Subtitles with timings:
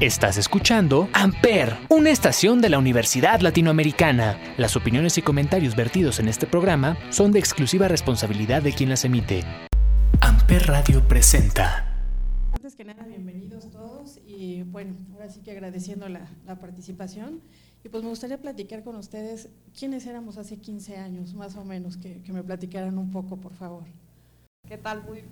[0.00, 4.38] Estás escuchando Amper, una estación de la Universidad Latinoamericana.
[4.56, 9.04] Las opiniones y comentarios vertidos en este programa son de exclusiva responsabilidad de quien las
[9.04, 9.44] emite.
[10.22, 11.86] Amper Radio presenta.
[12.54, 16.26] Antes que nada, bienvenidos todos y bueno, ahora sí que agradeciendo la,
[16.58, 17.42] participación.
[17.84, 21.98] Y pues me gustaría platicar con ustedes quiénes éramos hace 15 años, más o menos,
[21.98, 23.84] que, que me platicaran un poco, por favor.
[24.66, 25.02] ¿Qué tal?
[25.02, 25.24] Muy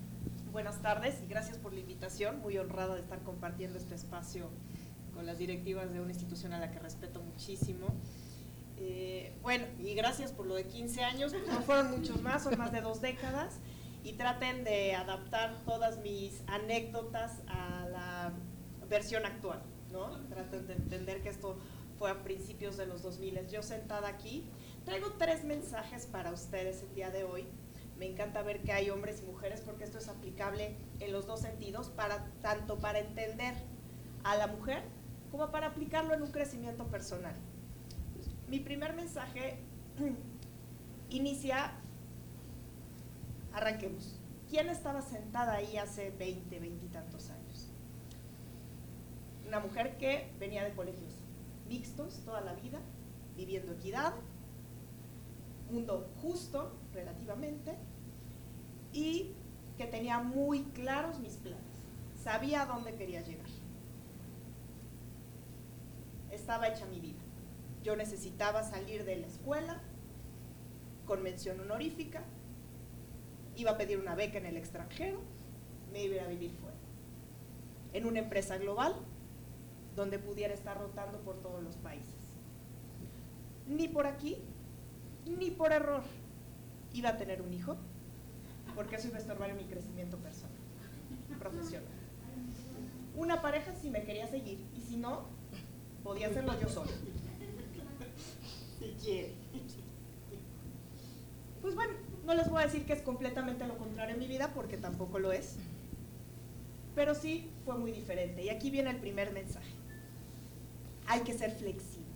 [0.51, 2.39] buenas tardes y gracias por la invitación.
[2.39, 4.49] Muy honrada de estar compartiendo este espacio
[5.13, 7.87] con las directivas de una institución a la que respeto muchísimo.
[8.77, 12.57] Eh, bueno, y gracias por lo de 15 años, pues no fueron muchos más, son
[12.57, 13.59] más de dos décadas,
[14.03, 18.33] y traten de adaptar todas mis anécdotas a la
[18.89, 20.17] versión actual, ¿no?
[20.29, 21.57] Traten de entender que esto
[21.97, 23.47] fue a principios de los 2000.
[23.49, 24.45] Yo sentada aquí,
[24.85, 27.45] traigo tres mensajes para ustedes el día de hoy
[27.99, 31.41] me encanta ver que hay hombres y mujeres porque esto es aplicable en los dos
[31.41, 33.53] sentidos, para, tanto para entender
[34.23, 34.83] a la mujer
[35.31, 37.35] como para aplicarlo en un crecimiento personal.
[38.47, 39.59] Mi primer mensaje
[41.09, 41.73] inicia,
[43.53, 44.15] arranquemos.
[44.49, 47.69] ¿Quién estaba sentada ahí hace 20, 20 y tantos años?
[49.45, 51.15] Una mujer que venía de colegios
[51.67, 52.79] mixtos toda la vida,
[53.35, 54.13] viviendo equidad,
[55.69, 57.77] mundo justo relativamente,
[58.93, 59.33] y
[59.77, 61.59] que tenía muy claros mis planes.
[62.21, 63.47] Sabía a dónde quería llegar.
[66.31, 67.19] Estaba hecha mi vida.
[67.83, 69.81] Yo necesitaba salir de la escuela
[71.05, 72.21] con mención honorífica,
[73.55, 75.19] iba a pedir una beca en el extranjero,
[75.91, 76.77] me iba a vivir fuera.
[77.93, 78.93] En una empresa global
[79.95, 82.13] donde pudiera estar rotando por todos los países.
[83.67, 84.37] Ni por aquí,
[85.25, 86.03] ni por error.
[86.93, 87.77] Iba a tener un hijo,
[88.75, 90.55] porque eso iba a estorbar en mi crecimiento personal,
[91.39, 91.87] profesional.
[93.15, 95.25] Una pareja si me quería seguir y si no,
[96.03, 96.91] podía hacerlo yo sola.
[101.61, 101.93] Pues bueno,
[102.25, 105.19] no les voy a decir que es completamente lo contrario en mi vida porque tampoco
[105.19, 105.55] lo es.
[106.95, 108.43] Pero sí fue muy diferente.
[108.43, 109.73] Y aquí viene el primer mensaje.
[111.07, 112.07] Hay que ser flexibles.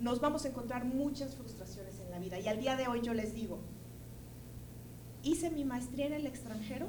[0.00, 2.38] Nos vamos a encontrar muchas frustraciones en la vida.
[2.38, 3.60] Y al día de hoy yo les digo,
[5.22, 6.88] ¿Hice mi maestría en el extranjero?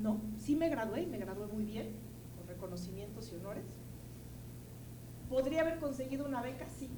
[0.00, 1.96] No, sí me gradué y me gradué muy bien,
[2.36, 3.64] con reconocimientos y honores.
[5.28, 6.68] ¿Podría haber conseguido una beca?
[6.68, 6.88] Sí,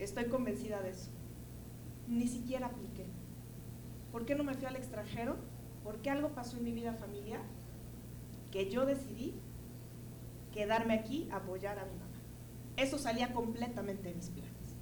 [0.00, 1.10] estoy convencida de eso.
[2.08, 3.06] Ni siquiera apliqué.
[4.10, 5.36] ¿Por qué no me fui al extranjero?
[5.84, 7.40] Porque algo pasó en mi vida familiar
[8.50, 9.34] que yo decidí
[10.52, 12.14] quedarme aquí apoyar a mi mamá.
[12.76, 14.76] Eso salía completamente de mis planes.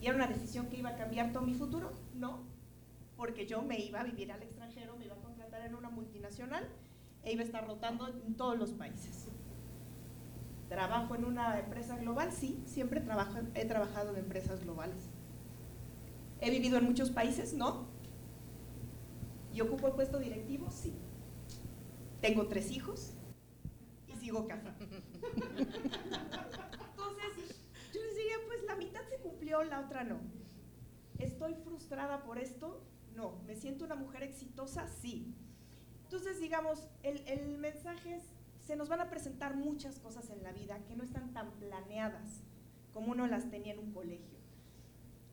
[0.00, 1.92] ¿Y era una decisión que iba a cambiar todo mi futuro?
[2.14, 2.53] No,
[3.16, 6.68] porque yo me iba a vivir al extranjero, me iba a contratar en una multinacional
[7.22, 9.28] e iba a estar rotando en todos los países.
[10.68, 12.32] ¿Trabajo en una empresa global?
[12.32, 15.10] Sí, siempre trabajo, he trabajado en empresas globales.
[16.40, 17.54] ¿He vivido en muchos países?
[17.54, 17.86] No.
[19.52, 20.70] ¿Y ocupo el puesto directivo?
[20.70, 20.92] Sí.
[22.20, 23.14] Tengo tres hijos
[24.08, 24.74] y sigo casada.
[24.80, 25.78] Entonces,
[27.92, 30.18] yo les diría, pues la mitad se cumplió, la otra no.
[31.18, 32.82] ¿Estoy frustrada por esto?
[33.14, 33.40] No.
[33.46, 34.88] ¿Me siento una mujer exitosa?
[34.88, 35.34] Sí.
[36.04, 38.24] Entonces, digamos, el, mensaje es,
[38.66, 42.42] se nos van a presentar muchas cosas en la vida que no están tan planeadas
[42.92, 44.38] como uno las tenía en un colegio,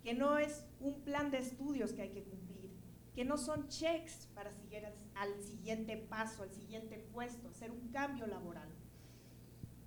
[0.04, 2.72] que no es un plan de estudios que hay que cumplir,
[3.14, 8.26] que no son checks para seguir al, siguiente paso, al siguiente puesto, hacer un cambio
[8.26, 8.70] laboral.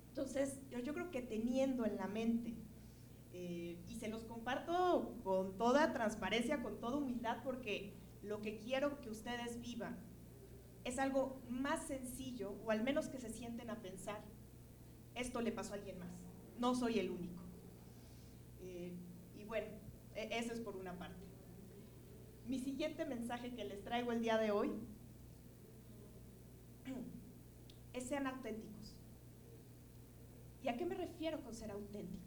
[0.09, 2.53] Entonces, yo, yo creo que teniendo en la mente
[3.37, 9.01] eh, y se los comparto con toda transparencia, con toda humildad, porque lo que quiero
[9.01, 9.97] que ustedes vivan
[10.85, 14.21] es algo más sencillo, o al menos que se sienten a pensar,
[15.15, 16.13] esto le pasó a alguien más,
[16.59, 17.43] no soy el único.
[18.61, 18.93] Eh,
[19.37, 19.67] y bueno,
[20.15, 21.25] e, eso es por una parte.
[22.47, 24.71] Mi siguiente mensaje que les traigo el día de hoy
[27.93, 28.95] es sean auténticos.
[30.63, 32.24] ¿Y a qué me refiero con ser auténtico?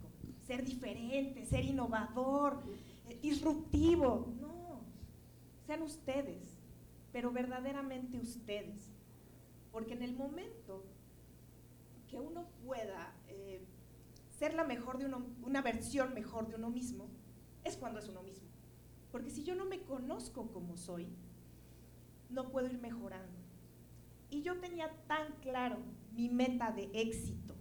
[0.48, 2.62] Ser diferente, ser innovador,
[3.08, 4.34] eh, disruptivo.
[4.40, 4.80] No,
[5.66, 6.58] sean ustedes,
[7.12, 8.90] pero verdaderamente ustedes.
[9.70, 10.82] Porque en el momento
[12.08, 13.60] que uno pueda eh,
[14.38, 17.06] ser la mejor de uno, una versión mejor de uno mismo,
[17.62, 18.48] es cuando es uno mismo.
[19.12, 21.06] Porque si yo no me conozco como soy,
[22.30, 23.38] no puedo ir mejorando.
[24.30, 25.76] Y yo tenía tan claro
[26.14, 27.54] mi meta de éxito,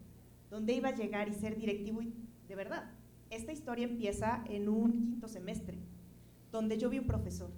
[0.49, 2.13] donde iba a llegar y ser directivo y
[2.47, 2.91] de verdad.
[3.29, 5.77] Esta historia empieza en un quinto semestre,
[6.51, 7.51] donde yo vi un profesor.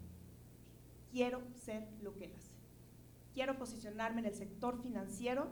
[1.12, 2.56] Quiero ser lo que él hace.
[3.34, 5.52] Quiero posicionarme en el sector financiero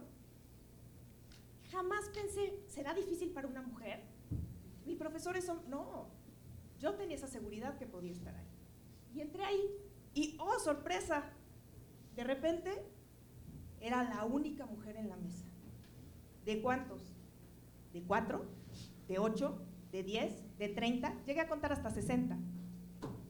[1.71, 4.01] Jamás pensé, ¿será difícil para una mujer?
[4.85, 6.07] Mi profesores son, no,
[6.79, 8.47] yo tenía esa seguridad que podía estar ahí.
[9.13, 9.61] Y entré ahí
[10.13, 11.23] y, oh, sorpresa,
[12.15, 12.71] de repente
[13.81, 15.45] era la única mujer en la mesa.
[16.45, 17.01] ¿De cuántos?
[17.91, 18.45] ¿De cuatro?
[19.07, 19.61] ¿De ocho?
[19.91, 20.43] ¿De diez?
[20.57, 21.15] ¿De treinta?
[21.25, 22.37] Llegué a contar hasta sesenta.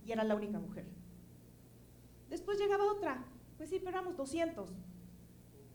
[0.06, 0.85] Y era la única mujer.
[2.29, 3.25] Después llegaba otra.
[3.57, 4.69] Pues sí, pero éramos 200.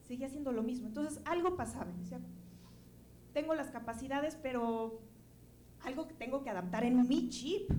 [0.06, 0.88] Seguía haciendo lo mismo.
[0.88, 1.93] Entonces algo pasaba.
[3.32, 5.00] Tengo las capacidades, pero
[5.81, 7.70] algo que tengo que adaptar en mi chip.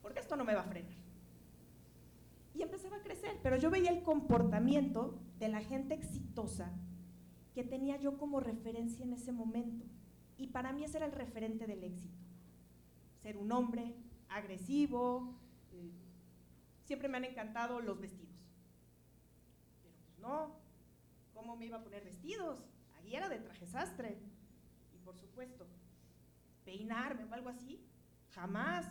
[0.00, 0.92] Porque esto no me va a frenar.
[2.54, 6.70] Y empezaba a crecer, pero yo veía el comportamiento de la gente exitosa
[7.54, 9.84] que tenía yo como referencia en ese momento.
[10.42, 12.18] Y para mí ese era el referente del éxito.
[13.22, 13.94] Ser un hombre
[14.28, 15.38] agresivo.
[15.70, 15.92] Eh,
[16.82, 18.34] siempre me han encantado los vestidos.
[19.84, 20.56] Pero pues no,
[21.32, 22.58] ¿cómo me iba a poner vestidos?
[22.96, 24.18] Ahí era de traje sastre.
[24.92, 25.68] Y por supuesto,
[26.64, 27.80] peinarme o algo así,
[28.30, 28.90] jamás.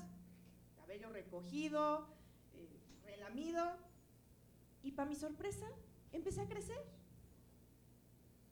[0.78, 2.08] Cabello recogido,
[2.54, 3.78] eh, relamido.
[4.84, 5.68] Y para mi sorpresa,
[6.14, 6.82] empecé a crecer.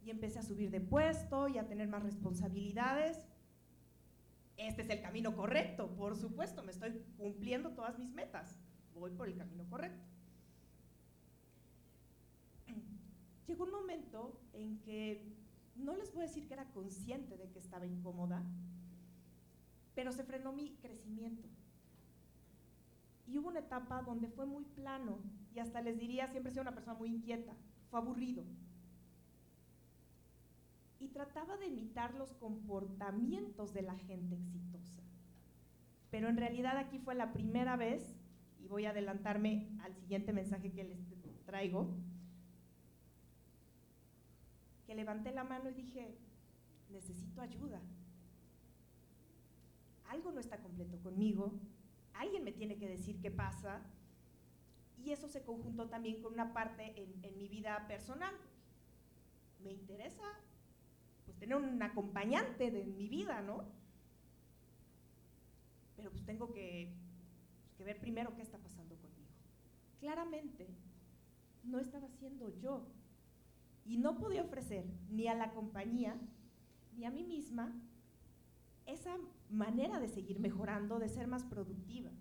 [0.04, 3.18] Y empecé a subir de puesto y a tener más responsabilidades.
[4.58, 8.60] Este es el camino correcto, por supuesto, me estoy cumpliendo todas mis metas.
[8.94, 10.04] Voy por el camino correcto.
[13.48, 15.34] Llegó un momento en que
[15.76, 18.44] no les voy a decir que era consciente de que estaba incómoda,
[19.96, 21.48] pero se frenó mi crecimiento.
[23.26, 25.20] Y hubo una etapa donde fue muy plano
[25.54, 27.54] y hasta les diría, siempre he sido una persona muy inquieta,
[27.90, 28.44] fue aburrido.
[31.00, 35.02] Y trataba de imitar los comportamientos de la gente exitosa.
[36.12, 38.16] Pero en realidad aquí fue la primera vez,
[38.60, 41.00] y voy a adelantarme al siguiente mensaje que les
[41.46, 41.96] traigo,
[44.86, 46.18] que levanté la mano y dije,
[46.90, 47.80] necesito ayuda.
[50.10, 51.60] Algo no está completo conmigo,
[52.14, 53.82] alguien me tiene que decir qué pasa.
[54.98, 58.34] Y eso se conjuntó también con una parte en, mi vida personal.
[59.64, 60.24] Me interesa
[61.40, 63.64] tener un acompañante de mi vida, ¿no?
[65.96, 66.94] Pero pues tengo que,
[67.62, 69.32] pues, que ver primero qué está pasando conmigo.
[70.00, 70.68] Claramente,
[71.64, 72.88] no estaba siendo yo.
[73.86, 76.16] Y no podía ofrecer ni a la compañía
[76.96, 77.74] ni a mí misma
[78.86, 79.18] esa
[79.50, 82.12] manera de seguir mejorando, de ser más productiva.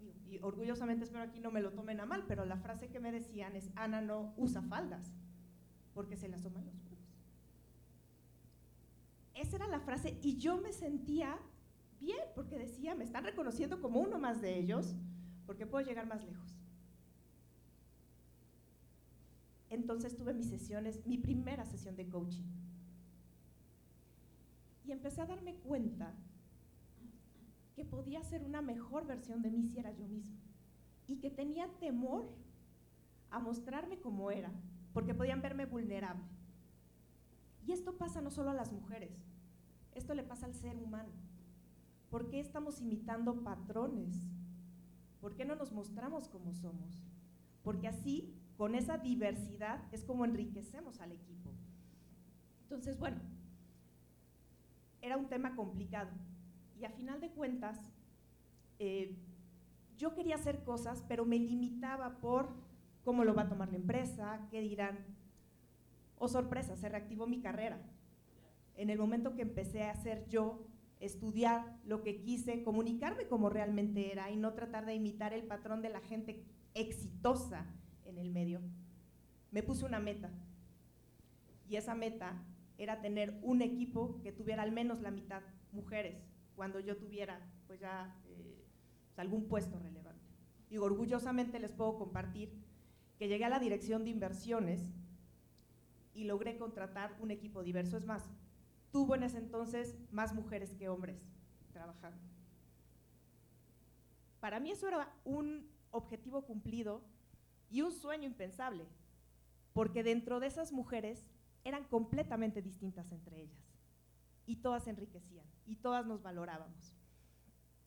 [0.00, 3.12] Y, orgullosamente espero aquí no me lo tomen a mal, pero la frase que me
[3.12, 5.12] decían es, Ana no usa faldas,
[5.94, 6.87] porque se le asoman los.
[9.38, 11.38] Esa era la frase y yo me sentía
[11.98, 14.94] bien, porque decía, me están reconociendo como uno más de ellos,
[15.46, 16.56] porque puedo llegar más lejos.
[19.70, 22.58] Entonces tuve mis sesiones, mi primera sesión de coaching
[24.88, 26.14] y empecé a darme cuenta
[27.76, 30.40] que podía ser una mejor versión de mí si era yo misma
[31.06, 32.34] y que tenía temor
[33.30, 34.50] a mostrarme como era,
[34.94, 36.24] porque podían verme vulnerable.
[37.66, 39.10] Y esto pasa no solo a las mujeres,
[39.98, 41.12] esto le pasa al ser humano.
[42.10, 44.22] ¿Por qué estamos imitando patrones?
[45.20, 47.02] ¿Por qué no nos mostramos como somos?
[47.62, 51.52] Porque así, con esa diversidad, es como enriquecemos al equipo.
[52.62, 53.20] Entonces, bueno,
[55.02, 56.10] era un tema complicado.
[56.80, 57.78] Y a final de cuentas,
[58.78, 59.16] eh,
[59.96, 62.54] yo quería hacer cosas, pero me limitaba por
[63.04, 64.98] cómo lo va a tomar la empresa, qué dirán.
[66.18, 67.80] O oh, sorpresa, se reactivó mi carrera.
[68.78, 70.64] En el momento que empecé a hacer yo,
[71.00, 75.82] estudiar lo que quise, comunicarme como realmente era y no tratar de imitar el patrón
[75.82, 76.44] de la gente
[76.74, 77.66] exitosa
[78.04, 78.60] en el medio,
[79.50, 80.30] me puse una meta.
[81.68, 82.40] Y esa meta
[82.78, 85.42] era tener un equipo que tuviera al menos la mitad
[85.72, 86.16] mujeres,
[86.54, 88.64] cuando yo tuviera pues ya eh,
[89.06, 90.24] pues, algún puesto relevante.
[90.70, 92.52] Y orgullosamente les puedo compartir
[93.18, 94.94] que llegué a la dirección de inversiones
[96.14, 97.96] y logré contratar un equipo diverso.
[97.96, 98.30] Es más,
[98.90, 101.20] tuvo en ese entonces más mujeres que hombres
[101.72, 102.18] trabajando.
[104.40, 107.02] Para mí eso era un objetivo cumplido
[107.70, 108.86] y un sueño impensable,
[109.72, 111.30] porque dentro de esas mujeres
[111.64, 113.68] eran completamente distintas entre ellas
[114.46, 116.94] y todas enriquecían y todas nos valorábamos.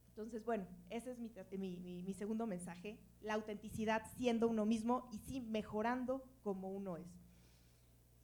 [0.10, 6.24] Entonces, bueno, ese es mi, segundo mensaje, la autenticidad siendo uno mismo y sí mejorando
[6.44, 7.08] como uno es.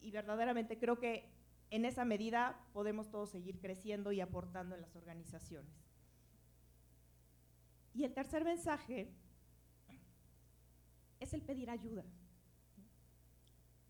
[0.01, 1.31] Y verdaderamente creo que
[1.69, 5.74] en esa medida podemos todos seguir creciendo y aportando en las organizaciones.
[7.93, 9.12] Y el tercer mensaje
[11.19, 12.05] es el pedir ayuda.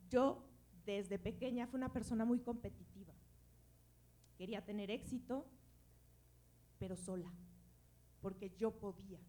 [0.10, 0.48] Yo
[0.86, 3.14] desde pequeña fui una persona muy competitiva.
[4.38, 5.46] Quería tener éxito,
[6.80, 7.32] pero sola,
[8.22, 9.20] porque yo podía,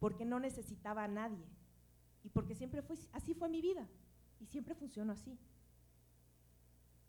[0.00, 1.46] porque no necesitaba a nadie
[2.24, 3.86] y porque siempre fue así fue mi vida
[4.40, 5.38] y siempre funcionó así.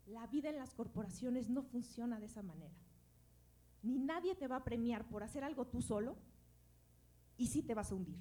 [0.06, 2.74] La vida en las corporaciones no funciona de esa manera.
[3.82, 6.16] Ni nadie te va a premiar por hacer algo tú solo
[7.36, 8.18] y sí te vas a hundir.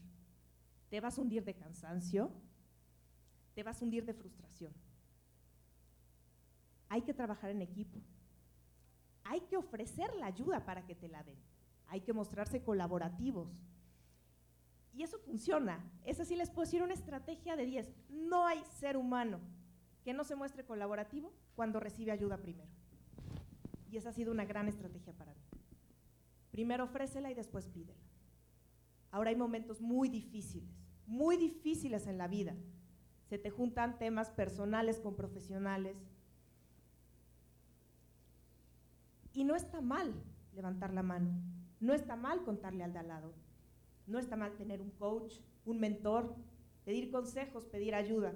[0.89, 2.31] Te vas a hundir de cansancio,
[3.53, 4.73] te vas a hundir de frustración.
[6.89, 7.99] Hay que trabajar en equipo.
[9.23, 11.39] Hay que ofrecer la ayuda para que te la den.
[11.87, 13.49] Hay que mostrarse colaborativos.
[14.93, 15.83] Y eso funciona.
[16.03, 17.91] Esa sí les puedo decir una estrategia de 10.
[18.09, 19.39] No hay ser humano
[20.03, 22.69] que no se muestre colaborativo cuando recibe ayuda primero.
[23.89, 25.41] Y esa ha sido una gran estrategia para mí.
[26.51, 28.03] Primero ofrécela y después pídela.
[29.11, 30.69] Ahora hay momentos muy difíciles,
[31.05, 32.55] muy difíciles en la vida.
[33.29, 35.95] Se te juntan temas personales con profesionales.
[39.33, 40.13] Y no está mal
[40.53, 41.31] levantar la mano,
[41.79, 43.33] no está mal contarle al de al lado,
[44.05, 46.35] no está mal tener un coach, un mentor,
[46.85, 48.33] pedir consejos, pedir ayuda.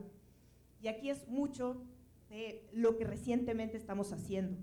[0.82, 1.84] Y aquí es mucho
[2.30, 4.58] de lo que recientemente estamos haciendo.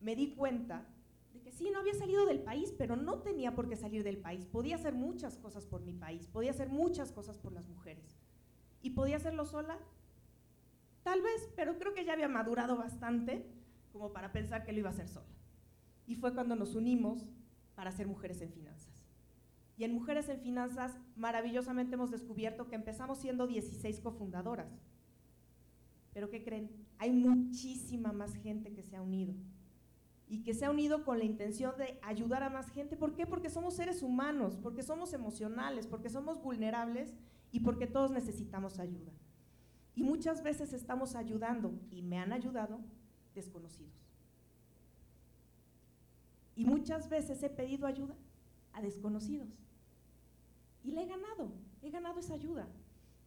[0.00, 0.86] Me di cuenta
[1.32, 4.18] de que sí, no había salido del país, pero no tenía por qué salir del
[4.18, 4.46] país.
[4.46, 8.16] Podía hacer muchas cosas por mi país, podía hacer muchas cosas por las mujeres.
[8.82, 9.78] ¿Y podía hacerlo sola?
[11.02, 13.46] Tal vez, pero creo que ya había madurado bastante
[13.92, 15.26] como para pensar que lo iba a hacer sola.
[16.06, 17.30] Y fue cuando nos unimos
[17.74, 18.75] para ser mujeres en finanzas.
[19.76, 24.72] Y en Mujeres en Finanzas, maravillosamente hemos descubierto que empezamos siendo 16 cofundadoras.
[26.14, 26.70] Pero ¿qué creen?
[26.98, 29.34] Hay muchísima más gente que se ha unido.
[30.28, 32.96] Y que se ha unido con la intención de ayudar a más gente.
[32.96, 33.26] ¿Por qué?
[33.26, 37.14] Porque somos seres humanos, porque somos emocionales, porque somos vulnerables
[37.52, 39.12] y porque todos necesitamos ayuda.
[39.94, 42.80] Y muchas veces estamos ayudando, y me han ayudado,
[43.34, 43.94] desconocidos.
[46.54, 48.16] Y muchas veces he pedido ayuda
[48.72, 49.65] a desconocidos.
[50.86, 51.50] Y le he ganado,
[51.82, 52.68] he ganado esa ayuda.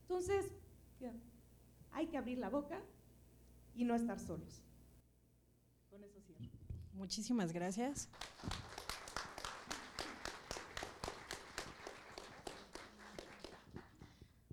[0.04, 0.46] Entonces,
[1.92, 2.82] hay que abrir la boca
[3.76, 4.64] y no estar solos.
[5.90, 6.48] Con eso cierro.
[6.94, 8.08] Muchísimas gracias.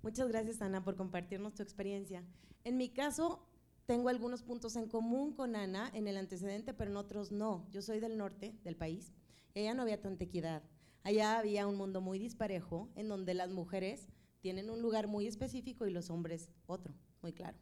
[0.01, 2.25] Muchas gracias, Ana, por compartirnos tu experiencia.
[2.65, 3.41] En mi caso,
[3.85, 7.69] tengo algunos puntos en común con Ana en el antecedente, pero en otros no.
[7.71, 9.13] Yo soy del norte del país
[9.53, 10.61] y allá no había tanta equidad.
[11.07, 14.09] Allá había un mundo muy disparejo en donde las mujeres
[14.41, 17.57] tienen un lugar muy específico y los hombres otro, muy claro.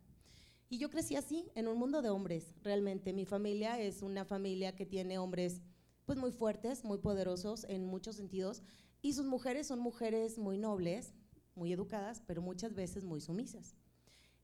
[0.67, 3.13] Y yo crecí así, en un mundo de hombres, realmente.
[3.13, 5.61] Mi familia es una familia que tiene hombres
[6.07, 8.63] pues muy fuertes, muy poderosos en muchos sentidos,
[9.03, 11.13] y sus mujeres son mujeres muy nobles,
[11.53, 13.75] muy educadas, pero muchas veces muy sumisas.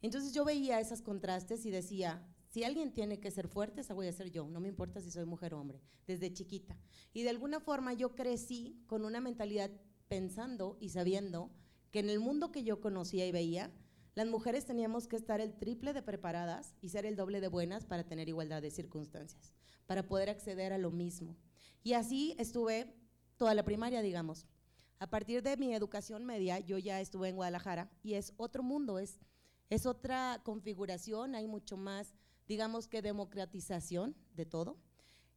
[0.03, 4.07] Entonces yo veía esos contrastes y decía, si alguien tiene que ser fuerte, esa voy
[4.07, 6.77] a ser yo, no me importa si soy mujer o hombre, desde chiquita.
[7.13, 9.71] Y de alguna forma yo crecí con una mentalidad
[10.09, 11.49] pensando y sabiendo
[11.91, 13.71] que en el mundo que yo conocía y veía,
[14.15, 17.85] las mujeres teníamos que estar el triple de preparadas y ser el doble de buenas
[17.85, 19.53] para tener igualdad de circunstancias,
[19.85, 21.37] para poder acceder a lo mismo.
[21.83, 22.93] Y así estuve
[23.37, 24.45] toda la primaria, digamos.
[24.99, 28.99] A partir de mi educación media, yo ya estuve en Guadalajara y es otro mundo,
[28.99, 29.21] es,
[29.69, 32.13] es otra configuración, hay mucho más,
[32.51, 34.75] digamos que democratización de todo.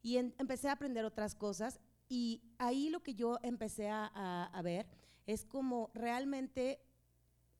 [0.02, 1.78] Y empecé a aprender otras cosas
[2.08, 4.88] y ahí lo que yo empecé a, a ver
[5.24, 6.80] es como realmente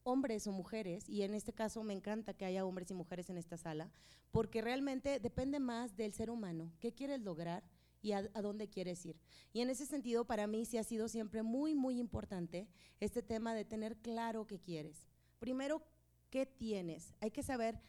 [0.03, 3.39] hombres o mujeres, y en este caso me encanta que haya hombres y mujeres en
[3.39, 3.93] esta sala,
[4.33, 7.63] porque realmente depende más del ser humano, qué quieres lograr
[8.03, 9.17] y a, dónde quieres ir.
[9.53, 12.67] Y en ese sentido, para mí sí ha sido siempre muy, muy importante
[12.99, 15.07] este tema de tener claro qué quieres.
[15.39, 15.81] Primero,
[16.29, 17.15] ¿qué tienes?
[17.21, 17.81] Hay que saber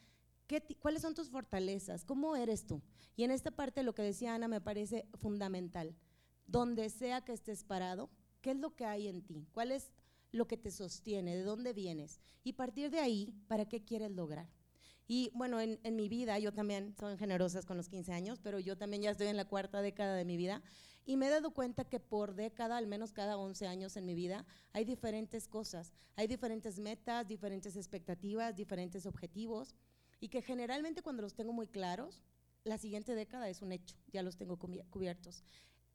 [0.48, 2.82] qué, cuáles son tus fortalezas, cómo eres tú.
[3.16, 5.96] Y en esta parte lo que decía Ana me parece fundamental.
[6.48, 8.10] Donde sea que estés parado,
[8.42, 9.48] ¿qué es lo que hay en ti?
[9.52, 9.92] ¿Cuál es
[10.32, 14.48] lo que te sostiene, de dónde vienes y partir de ahí, ¿para qué quieres lograr?
[15.08, 18.75] Y bueno, en, mi vida, yo también soy generosas con los 15 años, pero yo
[18.75, 20.64] también ya estoy en la cuarta década de mi vida
[21.06, 24.16] y me he dado cuenta que por década, al menos cada 11 años en mi
[24.16, 29.75] vida, hay diferentes cosas, hay diferentes metas, diferentes expectativas, diferentes objetivos
[30.20, 32.22] y que generalmente cuando los tengo muy claros,
[32.64, 35.44] la siguiente década es un hecho, ya los tengo cubiertos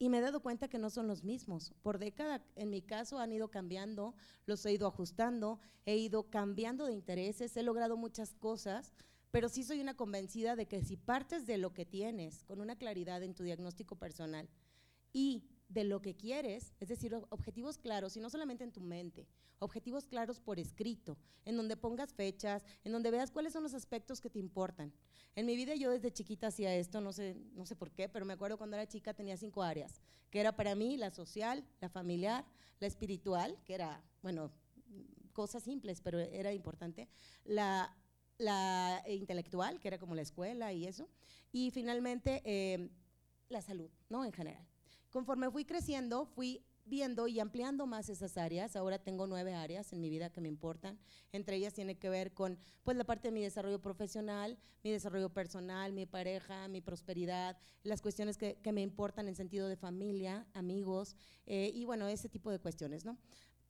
[0.01, 1.75] y me he dado cuenta que no son los mismos.
[1.83, 4.15] Por década, en mi caso, han ido cambiando,
[4.47, 8.95] los he ido ajustando, he ido cambiando de intereses, he logrado muchas cosas,
[9.31, 12.77] pero sí soy una convencida de que si partes de lo que tienes, con una
[12.77, 14.49] claridad en tu diagnóstico personal,
[15.13, 19.27] y de lo que quieres, es decir, objetivos claros, y no solamente en tu mente,
[19.61, 24.21] objetivos claros por escrito, en donde pongas fechas, en donde veas cuáles son los aspectos
[24.21, 24.93] que te importan.
[25.37, 28.27] En mi vida yo desde chiquita hacía esto, no sé, no sé por qué, pero
[28.27, 30.01] me acuerdo cuando era chica tenía cinco áreas,
[30.31, 32.45] que era para mí la social, la familiar,
[32.81, 34.51] la espiritual, que era, bueno,
[35.33, 37.09] cosas simples, pero era importante,
[37.45, 37.97] la,
[38.39, 41.09] la intelectual, que era como la escuela y eso,
[41.53, 42.91] y finalmente eh,
[43.49, 44.25] la salud, ¿no?
[44.25, 44.67] En general.
[45.11, 48.77] Conforme fui creciendo, fui viendo y ampliando más esas áreas.
[48.77, 50.99] Ahora tengo nueve áreas en mi vida que me importan.
[51.33, 55.31] Entre ellas tiene que ver con pues, la parte de mi desarrollo profesional, mi desarrollo
[55.33, 61.17] personal, mi pareja, mi prosperidad, las cuestiones que, me importan en sentido de familia, amigos
[61.47, 63.19] eh, y bueno, ese tipo de cuestiones, ¿no?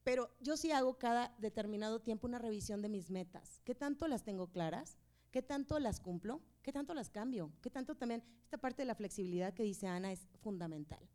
[0.03, 3.61] Pero yo sí hago cada determinado tiempo una revisión de mis metas.
[3.63, 4.97] ¿Qué tanto las tengo claras?
[5.31, 6.41] ¿Qué tanto las cumplo?
[6.63, 7.51] ¿Qué tanto las cambio?
[7.61, 11.07] ¿Qué tanto también esta parte de la flexibilidad que dice Ana es fundamental?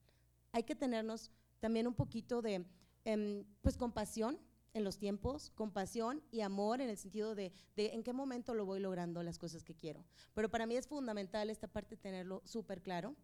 [0.57, 2.65] Hay que tenernos también un poquito de
[3.05, 4.41] em, pues compasión
[4.73, 8.65] en los tiempos, compasión y amor en el sentido de, de, en qué momento lo
[8.65, 10.03] voy logrando las cosas que quiero.
[10.33, 13.15] Pero para mí es fundamental esta parte tenerlo súper claro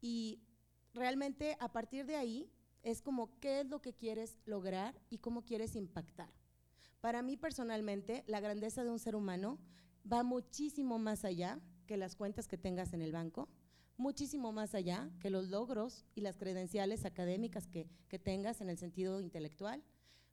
[0.00, 0.40] y
[0.94, 2.50] realmente a partir de ahí
[2.82, 6.32] es como qué es lo que quieres lograr y cómo quieres impactar.
[7.02, 9.58] Para mí personalmente, la grandeza de un ser humano
[10.10, 13.50] va muchísimo más allá que las cuentas que tengas en el banco,
[13.98, 18.78] muchísimo más allá que los logros y las credenciales académicas que, que tengas en el
[18.78, 19.82] sentido intelectual,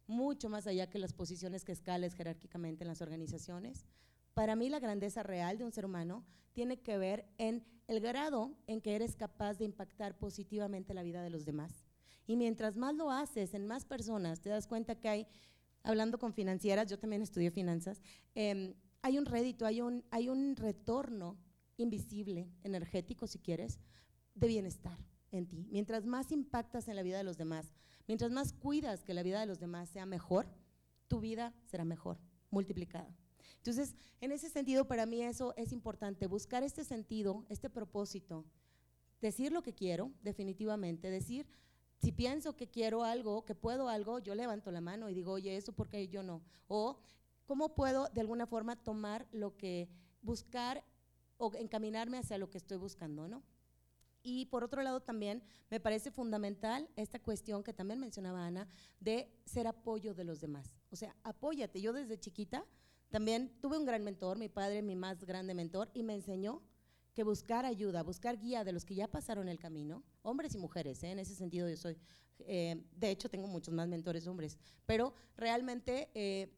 [0.08, 3.86] mucho más allá que las posiciones que escales jerárquicamente en las organizaciones.
[4.34, 8.56] Para mí la grandeza real de un ser humano tiene que ver en el grado
[8.68, 11.86] en que eres capaz de impactar positivamente la vida de los demás.
[12.28, 15.28] Y mientras más lo haces en más personas, te das cuenta que hay,
[15.84, 18.02] hablando con financieras, yo también estudié finanzas,
[18.34, 21.38] em, hay un rédito, hay un, hay un retorno
[21.78, 23.80] invisible, energético si quieres,
[24.34, 24.98] de bienestar
[25.32, 25.68] en ti.
[25.70, 27.74] Mientras más impactas en la vida de los demás,
[28.08, 30.48] mientras más cuidas que la vida de los demás sea mejor,
[31.08, 33.16] tu vida será mejor, multiplicada.
[33.58, 38.46] Entonces, en ese sentido, para mí eso es importante, buscar este sentido, este propósito,
[39.22, 41.48] decir lo que quiero, definitivamente, decir
[42.02, 45.56] si pienso que quiero algo, que puedo algo, yo levanto la mano y digo, oye,
[45.56, 46.44] eso porque yo no.
[46.68, 47.00] O
[47.46, 49.90] cómo puedo de alguna forma tomar lo que
[50.22, 50.84] buscar
[51.38, 53.44] o encaminarme hacia lo que estoy buscando, ¿no?
[54.24, 58.68] Y por otro lado también me parece fundamental esta cuestión que también mencionaba Ana
[59.00, 60.74] de ser apoyo de los demás.
[60.90, 61.80] O sea, apóyate.
[61.80, 62.66] Yo desde chiquita
[63.10, 66.64] también tuve un gran mentor, mi padre, mi más grande mentor, y me enseñó
[67.14, 71.02] que buscar ayuda, buscar guía de los que ya pasaron el camino, hombres y mujeres,
[71.04, 71.12] ¿eh?
[71.12, 71.98] en ese sentido yo soy,
[72.40, 76.52] eh, de hecho tengo muchos más mentores hombres, pero realmente eh,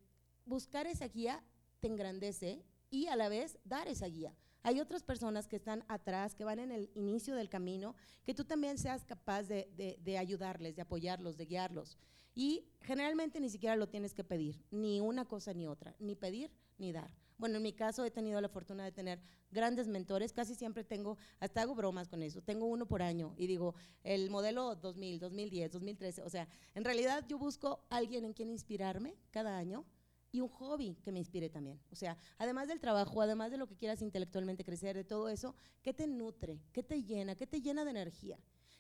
[0.46, 1.44] buscar esa guía
[1.80, 4.34] te engrandece y a la vez dar esa guía.
[4.64, 8.44] Hay otras personas que están atrás, que van en el inicio del camino, que tú
[8.44, 11.98] también seas capaz de, ayudarles, de apoyarlos, de guiarlos.
[12.36, 16.52] Y generalmente ni siquiera lo tienes que pedir, ni una cosa ni otra, ni pedir
[16.78, 17.12] ni dar.
[17.38, 21.18] Bueno, en mi caso he tenido la fortuna de tener grandes mentores, casi siempre tengo,
[21.40, 25.72] hasta hago bromas con eso, tengo uno por año y digo, el modelo 2000, 2010,
[25.72, 29.86] 2013, o sea, en realidad yo busco alguien en quien inspirarme cada año
[30.32, 31.80] y un hobby que me inspire también.
[31.92, 35.56] O sea, además del trabajo, además de lo que quieras intelectualmente crecer, de todo eso,
[35.82, 36.60] ¿qué te nutre?
[36.74, 37.36] ¿Qué te llena?
[37.36, 38.38] ¿Qué te llena de energía?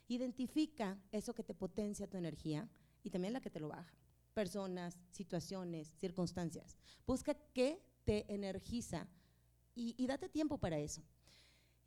[0.07, 2.69] Identifica eso que te potencia tu energía
[3.03, 3.93] y también la que te lo baja.
[4.33, 6.77] Personas, situaciones, circunstancias.
[7.05, 9.07] Busca qué te energiza
[9.75, 11.03] y, date tiempo para eso.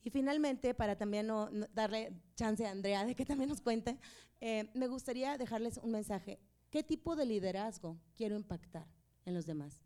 [0.03, 3.99] Y finalmente, para también no, darle chance a Andrea de que también nos cuente,
[4.41, 6.39] eh, me gustaría dejarles un mensaje.
[6.71, 8.87] ¿Qué tipo de liderazgo quiero impactar
[9.25, 9.81] en los demás?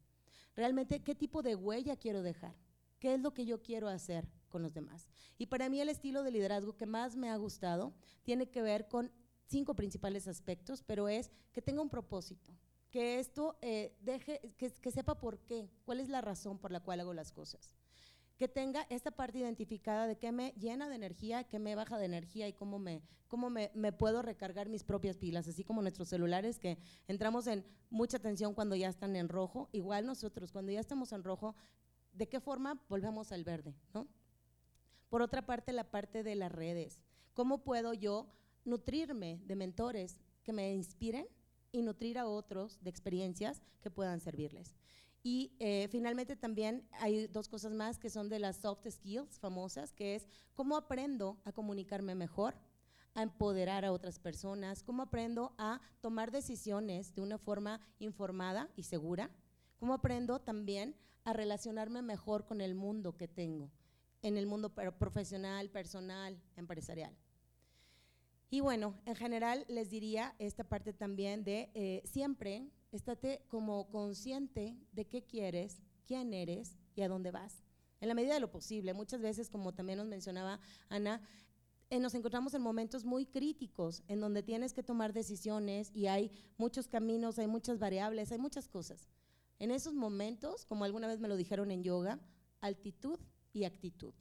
[0.57, 2.55] Realmente, ¿qué tipo de huella quiero dejar?
[2.99, 5.09] ¿Qué es lo que yo quiero hacer con los demás?
[5.37, 7.93] Y para mí el estilo de liderazgo que más me ha gustado
[8.23, 9.11] tiene que ver con
[9.47, 12.53] cinco principales aspectos, pero es que tenga un propósito,
[12.91, 17.01] que esto eh, deje, que, sepa por qué, cuál es la razón por la cual
[17.01, 17.75] hago las cosas.
[18.37, 22.07] Que tenga esta parte identificada de qué me llena de energía, qué me baja de
[22.07, 26.59] energía y cómo me, cómo me, puedo recargar mis propias pilas, así como nuestros celulares
[26.59, 31.13] que entramos en mucha tensión cuando ya están en rojo, igual nosotros cuando ya estamos
[31.13, 31.55] en rojo,
[32.13, 33.75] ¿de qué forma volvemos al verde?
[33.93, 34.09] ¿no?
[35.09, 37.01] Por otra parte, la parte de las redes.
[37.35, 38.27] ¿Cómo puedo yo
[38.65, 41.27] nutrirme de mentores que me inspiren
[41.73, 44.77] y nutrir a otros de experiencias que puedan servirles.
[45.27, 49.91] Y eh, finalmente también hay dos cosas más que son de las soft skills famosas,
[49.91, 52.55] que es cómo aprendo a comunicarme mejor,
[53.15, 58.83] a empoderar a otras personas, cómo aprendo a tomar decisiones de una forma informada y
[58.83, 59.31] segura,
[59.79, 63.71] cómo aprendo también a relacionarme mejor con el mundo que tengo,
[64.21, 67.17] en el mundo profesional, personal, empresarial.
[68.51, 74.77] Y bueno, en general les diría esta parte también de eh, siempre estate como consciente
[74.93, 77.63] de qué quieres, quién eres y a dónde vas.
[78.01, 78.93] En la medida de lo posible.
[78.93, 81.23] Muchas veces, como también nos mencionaba Ana,
[81.91, 86.31] eh, nos encontramos en momentos muy críticos, en donde tienes que tomar decisiones y hay
[86.57, 89.09] muchos caminos, hay muchas variables, hay muchas cosas.
[89.59, 92.19] En esos momentos, como alguna vez me lo dijeron en yoga,
[92.61, 93.21] altitud
[93.53, 94.13] y actitud.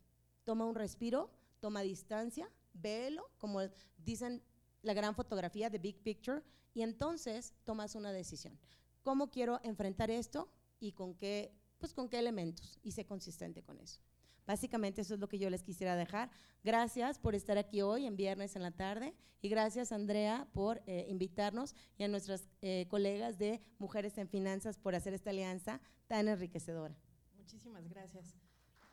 [0.44, 3.62] Toma un respiro, toma distancia, véelo, como
[3.98, 4.44] dicen
[4.84, 6.44] la gran fotografía de Big Picture,
[6.74, 8.60] y entonces tomas una decisión.
[9.02, 12.80] ¿Cómo quiero enfrentar esto y con qué, pues con qué elementos?
[12.84, 14.00] Y sé consistente con eso.
[14.46, 16.30] Básicamente eso es lo que yo les quisiera dejar.
[16.64, 21.06] Gracias por estar aquí hoy en viernes en la tarde y gracias Andrea por eh,
[21.10, 26.28] invitarnos y a nuestras eh, colegas de Mujeres en Finanzas por hacer esta alianza tan
[26.28, 26.96] enriquecedora.
[27.38, 28.43] Muchísimas gracias.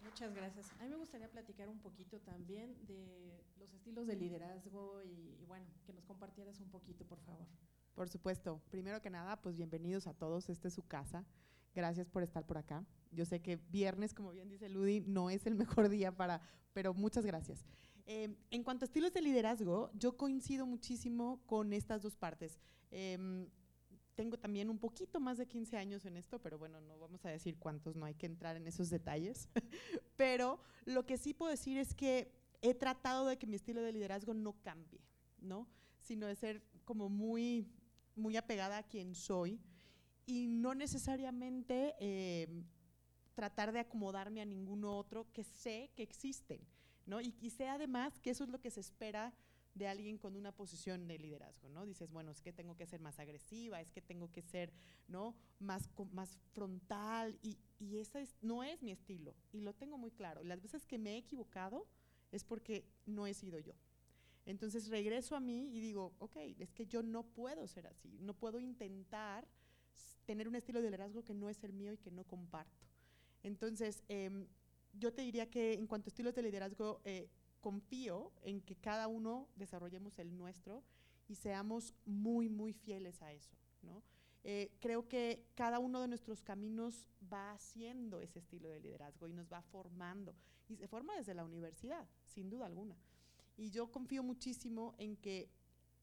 [0.02, 0.72] Muchas gracias.
[0.78, 5.66] A mí me gustaría platicar un poquito también de los estilos de liderazgo y, bueno,
[5.84, 7.46] que nos compartieras un poquito, por favor.
[7.94, 8.62] Por supuesto.
[8.70, 10.48] Primero que nada, pues bienvenidos a todos.
[10.48, 11.26] Esta es su casa.
[11.74, 12.84] Gracias por estar por acá.
[13.12, 16.40] Yo sé que viernes, como bien dice Ludi, no es el mejor día para,
[16.72, 17.64] pero muchas gracias.
[18.06, 22.58] Eh, en cuanto a estilos de liderazgo, yo coincido muchísimo con estas dos partes.
[22.90, 23.46] Eh,
[24.14, 27.30] tengo también un poquito más de 15 años en esto, pero bueno, no vamos a
[27.30, 29.48] decir cuántos, no hay que entrar en esos detalles.
[30.16, 33.92] pero lo que sí puedo decir es que he tratado de que mi estilo de
[33.92, 35.00] liderazgo no cambie,
[35.40, 35.66] ¿no?
[36.00, 37.66] Sino de ser como muy,
[38.16, 39.60] muy apegada a quien soy
[40.26, 42.64] y no necesariamente eh,
[43.34, 46.60] tratar de acomodarme a ninguno otro que sé que existen,
[47.06, 47.20] ¿no?
[47.20, 49.32] Y, y sé además que eso es lo que se espera
[49.74, 51.86] de alguien con una posición de liderazgo, ¿no?
[51.86, 54.72] Dices, bueno, es que tengo que ser más agresiva, es que tengo que ser,
[55.08, 55.36] ¿no?
[55.58, 60.10] Más, más frontal y, y ese es, no es mi estilo y lo tengo muy
[60.10, 60.42] claro.
[60.42, 61.86] Las veces que me he equivocado
[62.32, 63.74] es porque no he sido yo.
[64.46, 68.34] Entonces regreso a mí y digo, ok, es que yo no puedo ser así, no
[68.34, 69.46] puedo intentar
[70.24, 72.86] tener un estilo de liderazgo que no es el mío y que no comparto.
[73.42, 74.46] Entonces, eh,
[74.92, 77.28] yo te diría que en cuanto a estilos de liderazgo, eh,
[77.60, 80.82] confío en que cada uno desarrollemos el nuestro
[81.28, 84.02] y seamos muy, muy fieles a eso, ¿no?
[84.42, 89.32] Eh, creo que cada uno de nuestros caminos va haciendo ese estilo de liderazgo y
[89.32, 90.34] nos va formando.
[90.68, 92.96] Y se forma desde la universidad, sin duda alguna.
[93.56, 95.50] Y yo confío muchísimo en que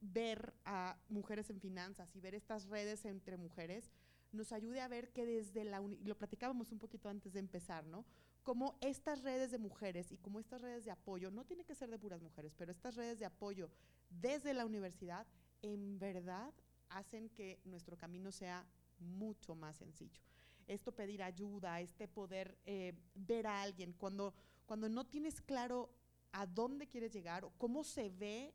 [0.01, 3.91] ver a mujeres en finanzas y ver estas redes entre mujeres
[4.31, 8.05] nos ayude a ver que desde la, lo platicábamos un poquito antes de empezar, ¿no?
[8.47, 11.89] Como estas redes de mujeres y como estas redes de apoyo, no tiene que ser
[11.89, 13.69] de puras mujeres, pero estas redes de apoyo
[14.09, 15.27] desde la universidad,
[15.61, 16.53] en verdad
[16.87, 18.65] hacen que nuestro camino sea
[18.99, 20.21] mucho más sencillo.
[20.65, 24.33] Esto pedir ayuda, este poder eh, ver a alguien, cuando,
[24.65, 25.89] cuando no tienes claro
[26.31, 28.53] a dónde quieres llegar o cómo se ve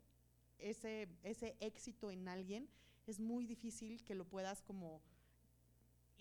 [0.56, 2.66] ese, ese éxito en alguien,
[3.06, 5.02] es muy difícil que lo puedas como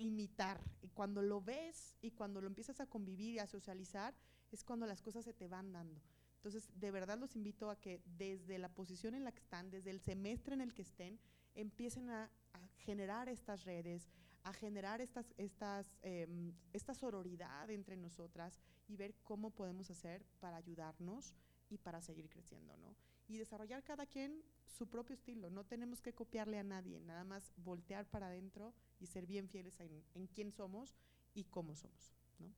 [0.01, 0.61] imitar.
[0.81, 4.15] Y cuando lo ves y cuando lo empiezas a convivir y a socializar,
[4.51, 6.01] es cuando las cosas se te van dando.
[6.35, 9.91] Entonces, de verdad los invito a que desde la posición en la que están, desde
[9.91, 11.19] el semestre en el que estén,
[11.53, 12.31] empiecen a,
[12.77, 14.09] generar estas redes,
[14.43, 16.27] a generar estas, estas, eh,
[16.73, 21.35] esta sororidad entre nosotras y ver cómo podemos hacer para ayudarnos
[21.69, 22.95] y para seguir creciendo, ¿no?
[23.31, 25.49] Y desarrollar cada quien su propio estilo.
[25.49, 29.79] No tenemos que copiarle a nadie, nada más voltear para adentro y ser bien fieles
[29.79, 30.97] en, en quién somos
[31.33, 32.13] y cómo somos.
[32.39, 32.51] ¿no?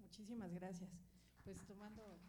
[0.00, 0.90] Muchísimas gracias.
[1.42, 2.20] Pues tomando,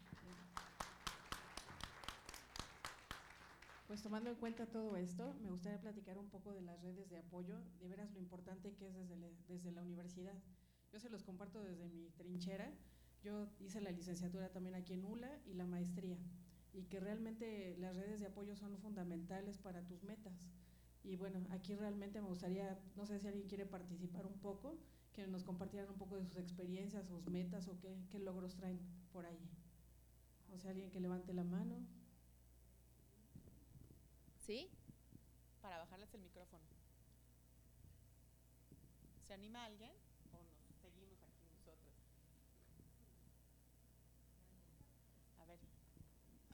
[3.86, 7.18] pues tomando en cuenta todo esto, me gustaría platicar un poco de las redes de
[7.18, 10.34] apoyo, de veras lo importante que es desde, desde la universidad.
[10.92, 12.72] Yo se los comparto desde mi trinchera.
[13.22, 16.18] Yo hice la licenciatura también aquí en ULA y la maestría,
[16.74, 20.48] y que realmente las redes de apoyo son fundamentales para tus metas
[21.04, 24.78] y bueno, aquí realmente me gustaría, no sé si alguien quiere participar un poco,
[25.12, 28.80] que nos compartieran un poco de sus experiencias, sus metas o qué, qué logros traen
[29.12, 29.38] por ahí.
[30.54, 31.76] O sea, alguien que levante la mano.
[34.46, 34.70] ¿Sí?
[35.60, 36.64] Para bajarles el micrófono.
[39.26, 39.92] ¿Se anima alguien
[40.32, 41.92] o nos seguimos aquí nosotros?
[45.42, 45.58] A ver.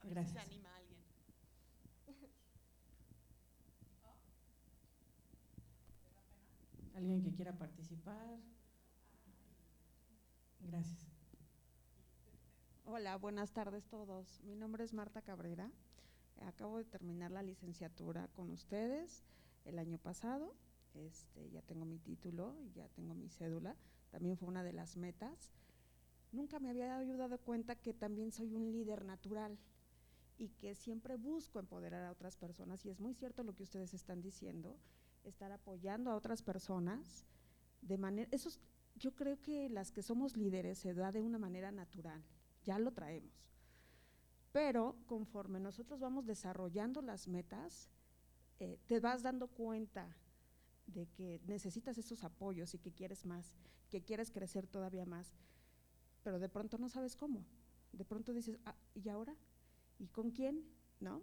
[0.13, 0.43] ver Gracias.
[0.43, 0.99] si se anima alguien.
[6.95, 8.39] Alguien que quiera participar.
[10.59, 11.07] Gracias.
[12.85, 14.41] Hola, buenas tardes todos.
[14.43, 15.71] Mi nombre es Marta Cabrera.
[16.45, 19.23] Acabo de terminar la licenciatura con ustedes
[19.65, 20.53] el año pasado.
[20.93, 23.77] Este, ya tengo mi título y ya tengo mi cédula.
[24.09, 25.53] También fue una de las metas.
[26.33, 29.57] Nunca me había dado cuenta que también soy un líder natural.
[30.41, 33.93] Y que siempre busco empoderar a otras personas y es muy cierto lo que ustedes
[33.93, 34.75] están diciendo,
[35.23, 37.27] estar apoyando a otras personas
[37.83, 38.59] de manera, eso es-
[38.95, 42.23] yo creo que las que somos líderes se da de una manera natural,
[42.63, 43.31] ya lo traemos.
[44.51, 47.87] Pero conforme nosotros vamos desarrollando las metas,
[48.59, 50.17] eh, te vas dando cuenta
[50.87, 53.55] de que necesitas esos apoyos y que quieres más,
[53.91, 55.35] que quieres crecer todavía más,
[56.23, 57.45] pero de pronto no sabes cómo.
[57.93, 59.35] De pronto dices, "Ah, ¿y ahora?
[60.01, 60.63] ¿Y con quién?
[60.99, 61.21] ¿No?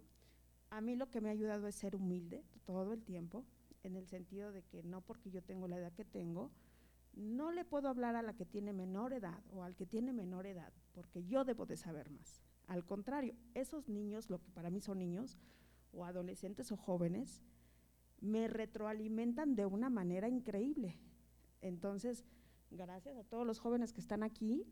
[0.71, 3.45] A mí lo que me ha ayudado es ser humilde todo el tiempo,
[3.83, 6.53] en el sentido de que no porque yo tengo la edad que tengo,
[7.13, 10.47] no le puedo hablar a la que tiene menor edad o al que tiene menor
[10.47, 12.41] edad, porque yo debo de saber más.
[12.69, 15.39] Al contrario, esos niños, lo que para mí son niños,
[15.93, 17.43] o adolescentes o jóvenes,
[18.21, 20.97] me retroalimentan de una manera increíble.
[21.63, 22.25] Entonces,
[22.71, 24.65] gracias a todos los jóvenes que están aquí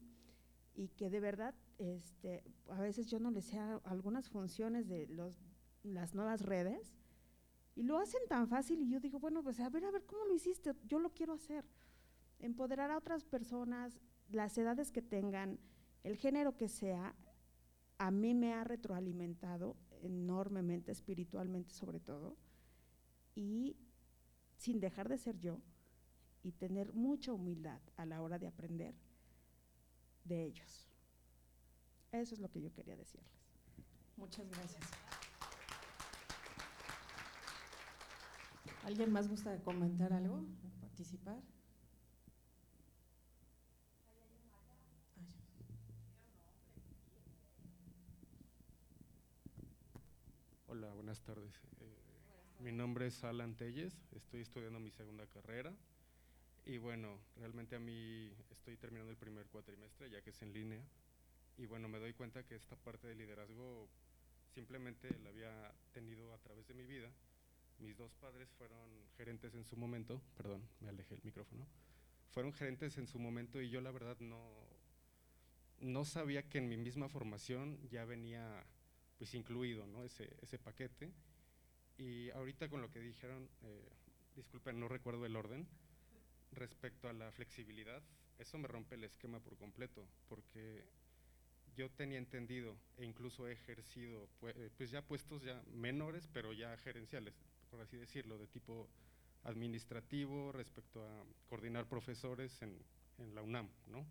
[0.76, 5.38] y que de verdad, este, a veces yo no les sé algunas funciones de los,
[5.82, 6.94] las nuevas redes
[7.74, 10.26] y lo hacen tan fácil y yo digo, bueno, pues a ver, a ver, ¿cómo
[10.26, 10.74] lo hiciste?
[10.84, 11.64] Yo lo quiero hacer.
[12.38, 15.58] Empoderar a otras personas, las edades que tengan,
[16.04, 17.14] el género que sea,
[17.98, 22.36] a mí me ha retroalimentado enormemente, espiritualmente sobre todo,
[23.34, 23.76] y
[24.56, 25.60] sin dejar de ser yo
[26.42, 28.94] y tener mucha humildad a la hora de aprender
[30.26, 30.88] de ellos.
[32.12, 33.30] Eso es lo que yo quería decirles.
[34.16, 34.84] Muchas gracias.
[38.84, 40.44] ¿Alguien más gusta comentar algo?
[40.80, 41.42] ¿Participar?
[50.68, 51.54] Hola, buenas tardes.
[51.80, 55.74] Eh, mi nombre es Alan Telles, estoy estudiando mi segunda carrera
[56.66, 60.82] y bueno, realmente a mí estoy terminando el primer cuatrimestre ya que es en línea
[61.56, 63.88] y bueno, me doy cuenta que esta parte de liderazgo
[64.52, 67.10] simplemente la había tenido a través de mi vida.
[67.78, 71.66] Mis dos padres fueron gerentes en su momento, perdón, me alejé el micrófono,
[72.30, 74.50] fueron gerentes en su momento y yo la verdad no,
[75.78, 78.66] no sabía que en mi misma formación ya venía
[79.18, 80.04] pues incluido ¿no?
[80.04, 81.12] ese, ese paquete.
[81.98, 83.88] Y ahorita con lo que dijeron, eh,
[84.34, 85.66] disculpen, no recuerdo el orden,
[86.66, 88.02] respecto a la flexibilidad,
[88.38, 90.84] eso me rompe el esquema por completo, porque
[91.76, 96.76] yo tenía entendido e incluso he ejercido eh, pues ya puestos ya menores, pero ya
[96.78, 97.34] gerenciales,
[97.70, 98.88] por así decirlo, de tipo
[99.44, 102.76] administrativo respecto a coordinar profesores en,
[103.18, 104.04] en la UNAM, ¿no?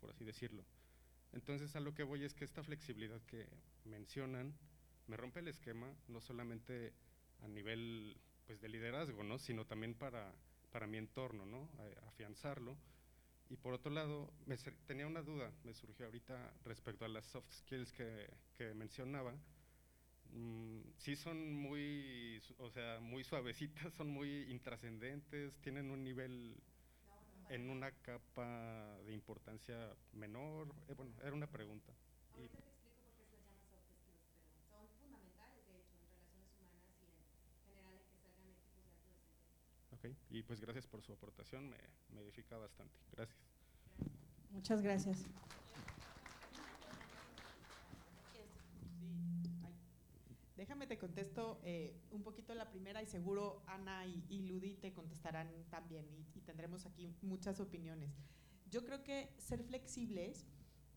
[0.00, 0.64] por así decirlo.
[1.32, 3.46] Entonces a lo que voy es que esta flexibilidad que
[3.84, 4.52] mencionan
[5.06, 6.92] me rompe el esquema, no solamente
[7.42, 9.38] a nivel pues de liderazgo, ¿no?
[9.38, 10.34] sino también para,
[10.72, 11.68] para mi entorno, ¿no?
[12.06, 12.76] Afianzarlo.
[13.50, 14.56] Y por otro lado, me
[14.86, 19.34] tenía una duda, me surgió ahorita respecto a las soft skills que, que mencionaba.
[20.32, 26.56] Mm, sí son muy, o sea, muy suavecitas, son muy intrascendentes, tienen un nivel
[27.48, 30.68] en una capa de importancia menor.
[30.88, 31.92] Eh, bueno, era una pregunta.
[32.36, 32.48] Y-
[34.70, 39.02] Son fundamentales, de hecho, en relaciones humanas y en general en que salgan equipos de
[39.02, 40.16] alto desempeño.
[40.30, 41.76] ok, y pues gracias por su aportación, me,
[42.14, 42.94] me edifica bastante.
[43.12, 43.38] Gracias.
[44.50, 45.26] Muchas gracias.
[50.56, 54.92] Déjame te contesto eh, un poquito la primera y seguro Ana y, y Ludi te
[54.92, 58.10] contestarán también y, y tendremos aquí muchas opiniones.
[58.70, 60.46] Yo creo que ser flexibles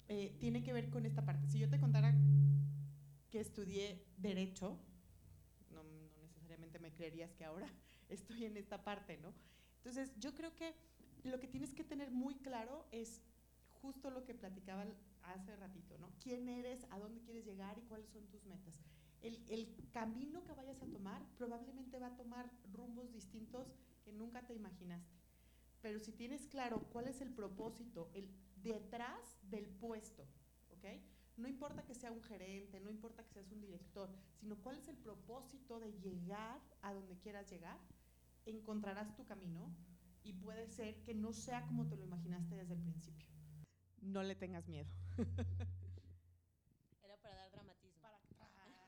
[0.09, 1.47] eh, tiene que ver con esta parte.
[1.47, 2.13] Si yo te contara
[3.29, 4.77] que estudié Derecho,
[5.71, 7.67] no, no necesariamente me creerías que ahora
[8.09, 9.33] estoy en esta parte, ¿no?
[9.77, 10.73] Entonces, yo creo que
[11.23, 13.21] lo que tienes que tener muy claro es
[13.81, 16.09] justo lo que platicaban hace ratito, ¿no?
[16.21, 18.75] ¿Quién eres, a dónde quieres llegar y cuáles son tus metas?
[19.21, 23.67] El, el camino que vayas a tomar probablemente va a tomar rumbos distintos
[24.03, 25.17] que nunca te imaginaste.
[25.81, 28.29] Pero si tienes claro cuál es el propósito, el
[28.63, 30.23] detrás del puesto,
[30.71, 30.85] ¿ok?
[31.35, 34.87] No importa que sea un gerente, no importa que seas un director, sino cuál es
[34.87, 37.79] el propósito de llegar a donde quieras llegar,
[38.45, 39.75] encontrarás tu camino
[40.23, 43.27] y puede ser que no sea como te lo imaginaste desde el principio.
[44.01, 44.89] No le tengas miedo.
[47.03, 48.09] Era para dar dramatismo.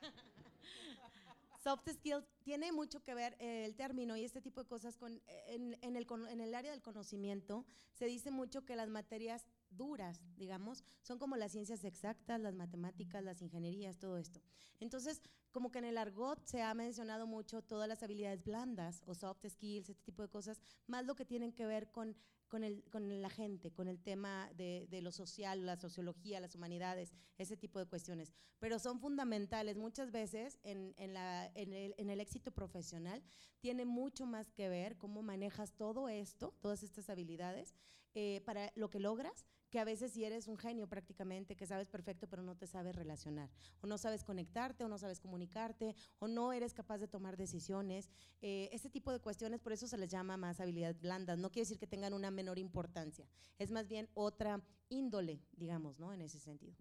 [1.64, 5.14] Soft skills tiene mucho que ver eh, el término y este tipo de cosas con
[5.26, 9.46] eh, en, en el, en el área del conocimiento se dice mucho que las materias
[9.76, 14.40] duras, digamos, son como las ciencias exactas, las matemáticas, las ingenierías, todo esto.
[14.80, 19.14] Entonces, como que en el argot se ha mencionado mucho todas las habilidades blandas o
[19.14, 22.16] soft skills, este tipo de cosas, más lo que tienen que ver con
[22.48, 27.12] con, el, con la gente, con el tema de, lo social, la sociología, las humanidades,
[27.38, 28.32] ese tipo de cuestiones.
[28.58, 29.76] Pero son fundamentales.
[29.76, 33.22] Muchas veces en, en, la, en, el, en, el, éxito profesional
[33.60, 37.74] tiene mucho más que ver cómo manejas todo esto, todas estas habilidades,
[38.18, 41.86] eh, para lo que logras, que a veces si eres un genio prácticamente, que sabes
[41.86, 43.50] perfecto, pero no te sabes relacionar,
[43.82, 48.08] o no sabes conectarte, o no sabes comunicarte, o no eres capaz de tomar decisiones.
[48.40, 51.38] Eh, ese tipo de cuestiones, por eso se les llama más habilidades blandas.
[51.38, 56.14] No quiere decir que tengan una menor importancia, es más bien otra índole, digamos, ¿no?
[56.14, 56.74] En ese sentido.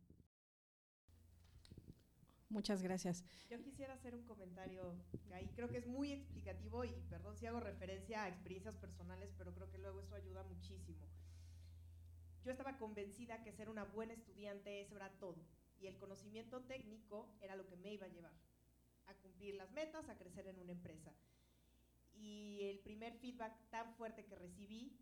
[2.47, 3.25] Muchas gracias.
[3.49, 4.95] Yo quisiera hacer un comentario
[5.27, 9.33] que ahí creo que es muy explicativo y perdón si hago referencia a experiencias personales,
[9.37, 11.05] pero creo que luego eso ayuda muchísimo.
[12.45, 15.43] Yo estaba convencida que ser una buena estudiante eso era todo
[15.81, 18.33] y el conocimiento técnico era lo que me iba a llevar
[19.07, 21.11] a cumplir las metas, a crecer en una empresa.
[22.13, 24.95] Y el primer feedback tan fuerte que recibí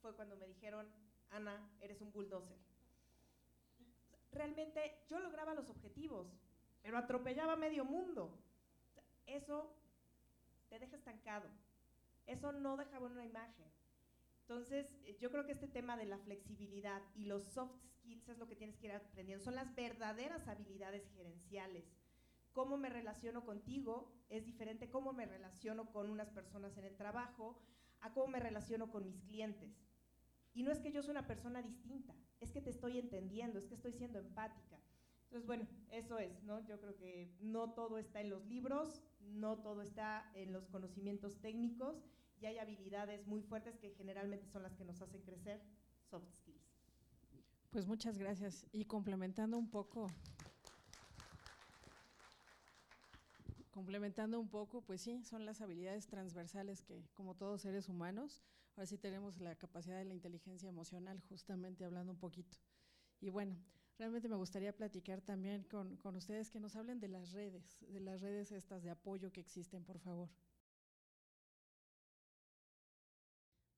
[0.00, 0.88] fue cuando me dijeron,
[1.30, 2.56] Ana, eres un bulldozer.
[4.32, 6.26] Realmente yo lograba los objetivos,
[6.82, 8.38] pero atropellaba medio mundo.
[9.26, 9.74] Eso
[10.70, 11.48] te deja estancado.
[12.26, 13.66] Eso no deja buena imagen.
[14.48, 18.38] Entonces, eh, yo creo que este tema de la flexibilidad y los soft skills es
[18.38, 19.44] lo que tienes que ir aprendiendo.
[19.44, 21.84] Son las verdaderas habilidades gerenciales.
[22.54, 27.60] Cómo me relaciono contigo es diferente cómo me relaciono con unas personas en el trabajo
[28.00, 29.84] a cómo me relaciono con mis clientes.
[30.54, 33.66] Y no es que yo soy una persona distinta, es que te estoy entendiendo, es
[33.66, 34.80] que estoy siendo empática.
[35.24, 36.66] Entonces, bueno, eso es, ¿no?
[36.66, 41.38] Yo creo que no todo está en los libros, no todo está en los conocimientos
[41.42, 42.02] técnicos
[42.40, 45.60] y hay habilidades muy fuertes que generalmente son las que nos hacen crecer,
[46.10, 46.78] soft skills.
[47.70, 48.66] Pues muchas gracias.
[48.72, 50.10] Y complementando un poco,
[53.70, 58.42] complementando un poco, pues sí, son las habilidades transversales que, como todos seres humanos,
[58.76, 62.56] ahora sí tenemos la capacidad de la inteligencia emocional, justamente hablando un poquito.
[63.20, 63.56] Y bueno,
[63.98, 68.00] realmente me gustaría platicar también con, con ustedes que nos hablen de las redes, de
[68.00, 70.30] las redes estas de apoyo que existen, por favor.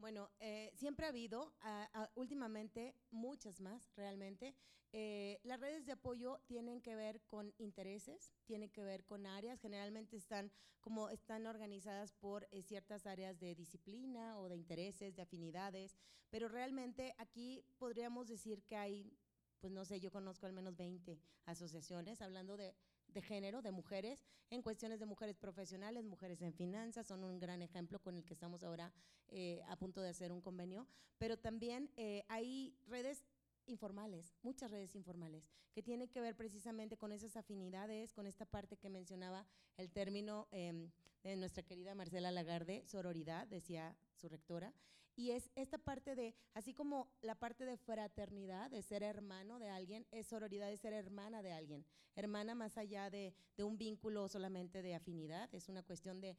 [0.01, 4.57] Bueno, eh, siempre ha habido, a, a, últimamente muchas más realmente.
[4.93, 9.61] Eh, las redes de apoyo tienen que ver con intereses, tienen que ver con áreas,
[9.61, 15.21] generalmente están como están organizadas por eh, ciertas áreas de disciplina o de intereses, de
[15.21, 15.99] afinidades,
[16.31, 19.13] pero realmente aquí podríamos decir que hay,
[19.61, 22.75] pues no sé, yo conozco al menos 20 asociaciones hablando de
[23.13, 27.63] de género, de mujeres, en cuestiones de mujeres profesionales, mujeres en finanzas, son un gran
[27.63, 28.93] ejemplo con el que estamos ahora
[29.29, 30.87] eh, a punto de hacer un convenio,
[31.19, 33.25] pero también eh, hay redes
[33.67, 38.77] informales, muchas redes informales, que tienen que ver precisamente con esas afinidades, con esta parte
[38.77, 39.47] que mencionaba
[39.77, 40.89] el término eh,
[41.23, 44.73] de nuestra querida Marcela Lagarde, sororidad, decía su rectora,
[45.21, 49.69] y es esta parte de, así como la parte de fraternidad, de ser hermano de
[49.69, 51.85] alguien, es sororidad de ser hermana de alguien,
[52.17, 56.39] hermana más allá de, un vínculo solamente de afinidad, es una cuestión de,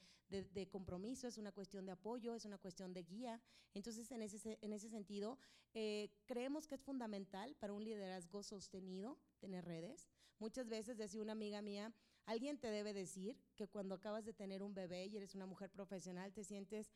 [0.72, 3.40] compromiso, es una cuestión de apoyo, es una cuestión de guía.
[3.76, 5.38] Entonces, en ese, en ese sentido,
[5.76, 10.10] eh, creemos que es fundamental para un liderazgo sostenido tener redes.
[10.40, 11.94] Muchas veces, decía una amiga mía,
[12.26, 15.70] alguien te debe decir que cuando acabas de tener un bebé y eres una mujer
[15.70, 16.92] profesional, te sientes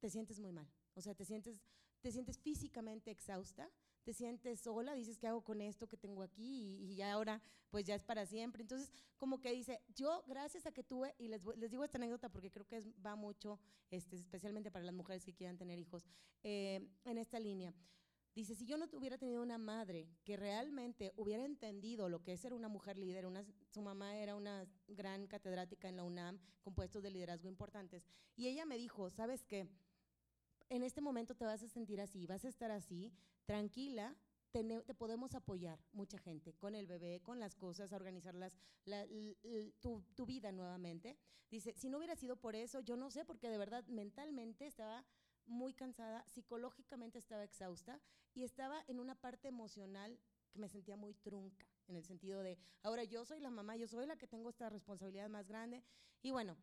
[0.00, 0.66] te sientes muy mal.
[0.94, 1.60] O sea, te sientes,
[2.00, 3.70] te sientes físicamente exhausta,
[4.02, 6.78] te sientes sola, dices, ¿qué hago con esto que tengo aquí?
[6.80, 8.62] Y, y ahora, pues ya es para siempre.
[8.62, 12.28] Entonces, como que dice, yo, gracias a que tuve, y les, les digo esta anécdota
[12.28, 16.04] porque creo que es, va mucho, este, especialmente para las mujeres que quieran tener hijos,
[16.42, 17.72] eh, en esta línea.
[18.34, 22.40] Dice, si yo no hubiera tenido una madre que realmente hubiera entendido lo que es
[22.40, 26.74] ser una mujer líder, una, su mamá era una gran catedrática en la UNAM con
[26.74, 29.68] puestos de liderazgo importantes, y ella me dijo, ¿sabes qué?
[30.72, 33.12] En este momento te vas a sentir así, vas a estar así,
[33.44, 34.16] tranquila,
[34.52, 38.56] te, te, podemos apoyar, mucha gente, con el bebé, con las cosas, a organizar las,
[38.86, 39.32] la, la,
[39.80, 41.18] tu, tu, vida nuevamente.
[41.50, 45.04] Dice, si no hubiera sido por eso, yo no sé, porque de verdad mentalmente estaba
[45.44, 48.00] muy cansada, psicológicamente estaba exhausta
[48.32, 50.18] y estaba en una parte emocional
[50.50, 53.88] que me sentía muy trunca, en el sentido de, ahora yo soy la mamá, yo
[53.88, 55.82] soy la que tengo esta responsabilidad más grande.
[56.22, 56.56] Y bueno,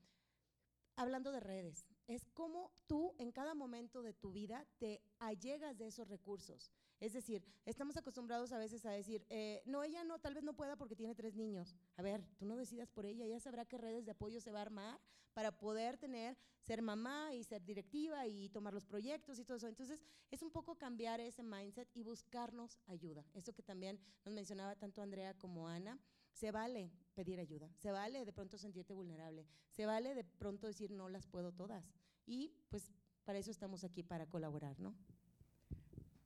[0.95, 5.88] hablando de redes, es como tú en cada momento de tu vida te allegas de
[5.88, 6.72] esos recursos.
[6.99, 10.55] Es decir, estamos acostumbrados a veces a decir, eh, no, ella no, tal vez no
[10.55, 11.76] pueda porque tiene tres niños.
[11.95, 14.59] A ver, tú no decidas por ella, ella sabrá qué redes de apoyo se va
[14.59, 14.99] a armar
[15.34, 19.68] para poder tener, ser mamá y ser directiva y tomar los proyectos y todo eso.
[19.68, 23.24] Entonces, es un poco cambiar ese mindset y buscarnos ayuda.
[23.34, 25.97] Eso que también nos mencionaba tanto Andrea como Ana.
[26.40, 30.90] Se vale pedir ayuda, se vale de pronto sentirte vulnerable, se vale de pronto decir
[30.90, 31.84] no las puedo todas.
[32.26, 32.94] Y pues
[33.26, 34.96] para eso estamos aquí, para colaborar, ¿no?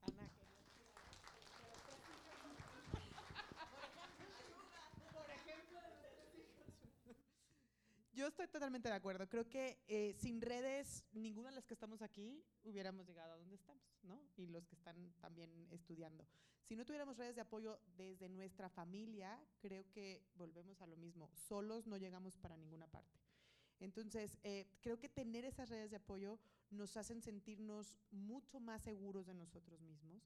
[0.02, 0.30] Ana,
[8.24, 9.28] Yo estoy totalmente de acuerdo.
[9.28, 13.56] Creo que eh, sin redes, ninguna de las que estamos aquí hubiéramos llegado a donde
[13.56, 14.18] estamos, ¿no?
[14.38, 16.26] Y los que están también estudiando.
[16.64, 21.30] Si no tuviéramos redes de apoyo desde nuestra familia, creo que volvemos a lo mismo.
[21.34, 23.20] Solos no llegamos para ninguna parte.
[23.82, 29.26] Entonces, eh, creo que tener esas redes de apoyo nos hacen sentirnos mucho más seguros
[29.26, 30.24] de nosotros mismos,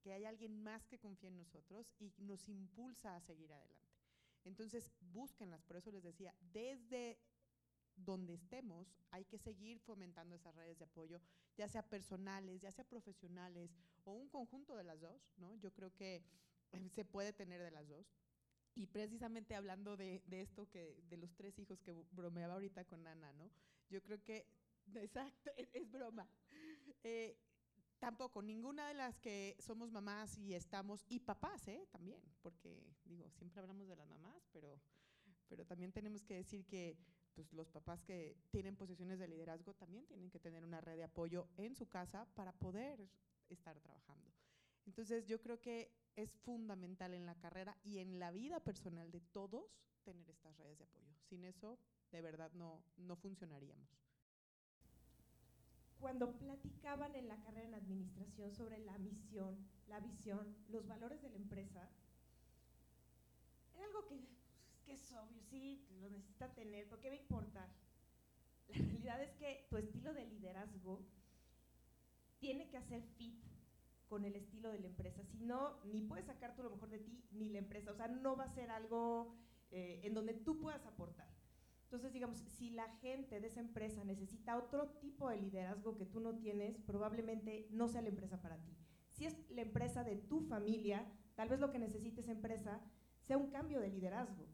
[0.00, 3.86] que hay alguien más que confía en nosotros y nos impulsa a seguir adelante.
[4.46, 7.18] Entonces, búsquenlas, por eso les decía, desde
[7.96, 11.20] donde estemos, hay que seguir fomentando esas redes de apoyo,
[11.56, 13.70] ya sea personales, ya sea profesionales
[14.04, 15.54] o un conjunto de las dos, ¿no?
[15.56, 16.22] Yo creo que
[16.94, 18.06] se puede tener de las dos.
[18.74, 23.32] Y precisamente hablando de, esto, que, de los tres hijos que bromeaba ahorita con Ana,
[23.32, 23.50] ¿no?
[23.88, 24.46] Yo creo que,
[24.94, 26.28] exacto, es, broma.
[27.02, 27.38] Eh,
[27.98, 31.88] Tampoco, ninguna de las que somos mamás y estamos, y papás, ¿eh?
[31.90, 34.78] También, porque digo, siempre hablamos de las mamás, pero,
[35.48, 36.98] pero también tenemos que decir que
[37.36, 41.04] pues, los papás que tienen posiciones de liderazgo también tienen que tener una red de
[41.04, 43.08] apoyo en su casa para poder
[43.48, 44.32] estar trabajando.
[44.86, 49.20] Entonces, yo creo que es fundamental en la carrera y en la vida personal de
[49.20, 49.70] todos
[50.04, 51.14] tener estas redes de apoyo.
[51.28, 51.78] Sin eso,
[52.10, 54.06] de verdad, no, no funcionaríamos
[56.00, 59.56] cuando platicaban en la carrera en administración sobre la misión,
[59.88, 61.88] la visión, los valores de la empresa,
[63.74, 64.20] era algo que,
[64.86, 67.68] que es obvio, sí, lo necesita tener, ¿por qué va a importar?
[68.68, 71.04] La realidad es que tu estilo de liderazgo
[72.38, 73.42] tiene que hacer fit
[74.06, 77.00] con el estilo de la empresa, si no, ni puedes sacar tú lo mejor de
[77.00, 79.34] ti, ni la empresa, o sea, no va a ser algo
[79.72, 81.28] eh, en donde tú puedas aportar.
[81.82, 86.20] Entonces, digamos, si la gente de esa empresa necesita otro tipo de liderazgo que tú
[86.20, 88.76] no tienes, probablemente no sea la empresa para ti.
[89.10, 92.80] Si es la empresa de tu familia, tal vez lo que necesite esa empresa
[93.22, 94.46] sea un cambio de liderazgo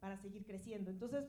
[0.00, 0.90] para seguir creciendo.
[0.90, 1.28] Entonces,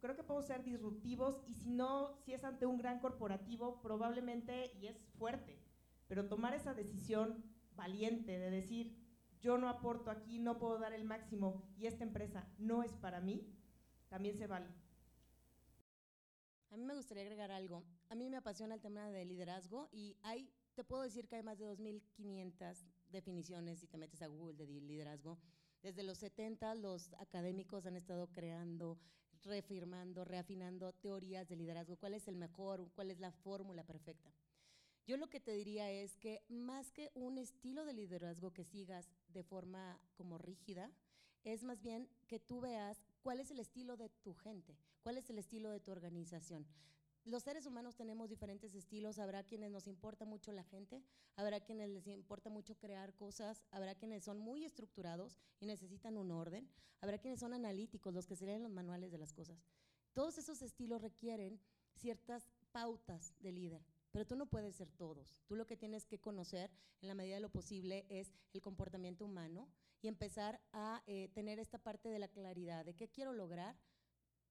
[0.00, 4.72] creo que podemos ser disruptivos y si no, si es ante un gran corporativo, probablemente,
[4.80, 5.58] y es fuerte,
[6.06, 7.44] pero tomar esa decisión
[7.76, 8.96] valiente de decir,
[9.40, 13.20] yo no aporto aquí, no puedo dar el máximo y esta empresa no es para
[13.20, 13.46] mí,
[14.08, 14.66] también se vale.
[16.70, 17.84] A mí me gustaría agregar algo.
[18.10, 21.42] A mí me apasiona el tema de liderazgo y hay, te puedo decir que hay
[21.42, 25.38] más de 2.500 definiciones si te metes a Google de liderazgo.
[25.82, 28.98] Desde los 70 los académicos han estado creando,
[29.44, 31.96] reafirmando, reafinando teorías de liderazgo.
[31.96, 32.90] ¿Cuál es el mejor?
[32.94, 34.32] ¿Cuál es la fórmula perfecta?
[35.06, 39.08] Yo lo que te diría es que más que un estilo de liderazgo que sigas
[39.28, 40.90] de forma como rígida,
[41.44, 45.30] es más bien que tú veas cuál es el estilo de tu gente, cuál es
[45.30, 46.66] el estilo de tu organización.
[47.28, 51.02] Los seres humanos tenemos diferentes estilos, habrá quienes nos importa mucho la gente,
[51.36, 56.30] habrá quienes les importa mucho crear cosas, habrá quienes son muy estructurados y necesitan un
[56.30, 56.66] orden,
[57.02, 59.62] habrá quienes son analíticos, los que se leen los manuales de las cosas.
[60.14, 61.60] Todos esos estilos requieren
[61.96, 63.84] ciertas pautas de líder.
[64.10, 65.42] Pero tú no puedes ser todos.
[65.46, 66.70] Tú lo que tienes que conocer
[67.02, 69.68] en la medida de lo posible es el comportamiento humano
[70.00, 73.76] y empezar a eh, tener esta parte de la claridad de qué quiero lograr,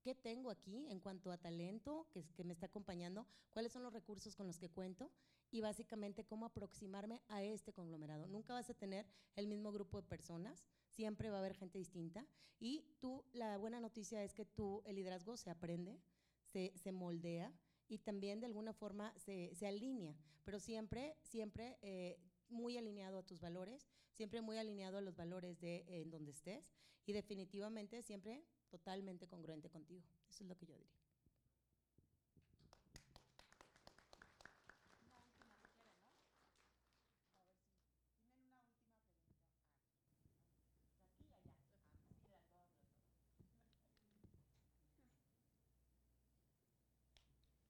[0.08, 3.92] qué tengo aquí en cuanto a talento que, que me está acompañando, cuáles son los
[3.92, 5.12] recursos con los que cuento
[5.52, 8.26] y básicamente cómo aproximarme a este conglomerado.
[8.26, 9.06] Nunca vas a tener
[9.36, 12.26] el mismo grupo de personas, siempre va a haber gente distinta
[12.58, 16.00] y tú, la buena noticia es que tú, el liderazgo se aprende,
[16.46, 17.52] se, se moldea
[17.90, 23.24] y también de alguna forma se, se alinea, pero siempre, siempre eh, muy alineado a
[23.24, 26.72] tus valores, siempre muy alineado a los valores de en donde estés
[27.06, 30.04] y definitivamente siempre totalmente congruente contigo.
[30.30, 30.98] Eso es lo que yo diría.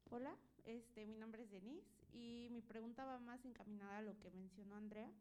[0.09, 0.35] Hola,
[0.65, 4.75] este, mi nombre es Denise y mi pregunta va más encaminada a lo que mencionó
[4.75, 5.11] Andrea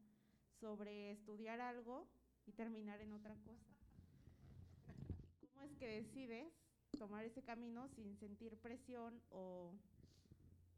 [0.59, 2.07] sobre estudiar algo
[2.47, 3.76] y terminar en otra cosa.
[5.67, 6.53] ¿Cómo es que decides
[6.97, 9.73] tomar ese camino sin sentir presión o,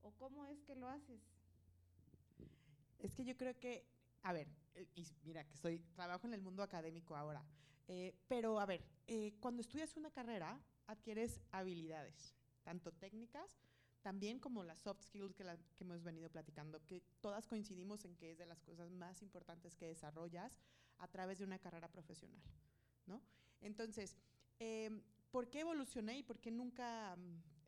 [0.03, 1.20] o cómo es que lo haces?
[2.99, 3.84] Es que yo creo que
[4.22, 7.45] a ver, eh, y mira que soy, trabajo en el mundo académico ahora,
[7.86, 13.61] eh, pero a ver, eh, cuando estudias una carrera, adquieres habilidades, tanto técnicas,
[14.01, 18.16] también como las soft skills que, la- que hemos venido platicando, que todas coincidimos en
[18.16, 20.59] que es de las cosas más importantes que desarrollas
[20.97, 22.41] a través de una carrera profesional,
[23.07, 23.20] ¿no?
[23.61, 24.16] Entonces,
[24.59, 24.91] eh,
[25.31, 27.17] ¿por qué evolucioné y por qué nunca,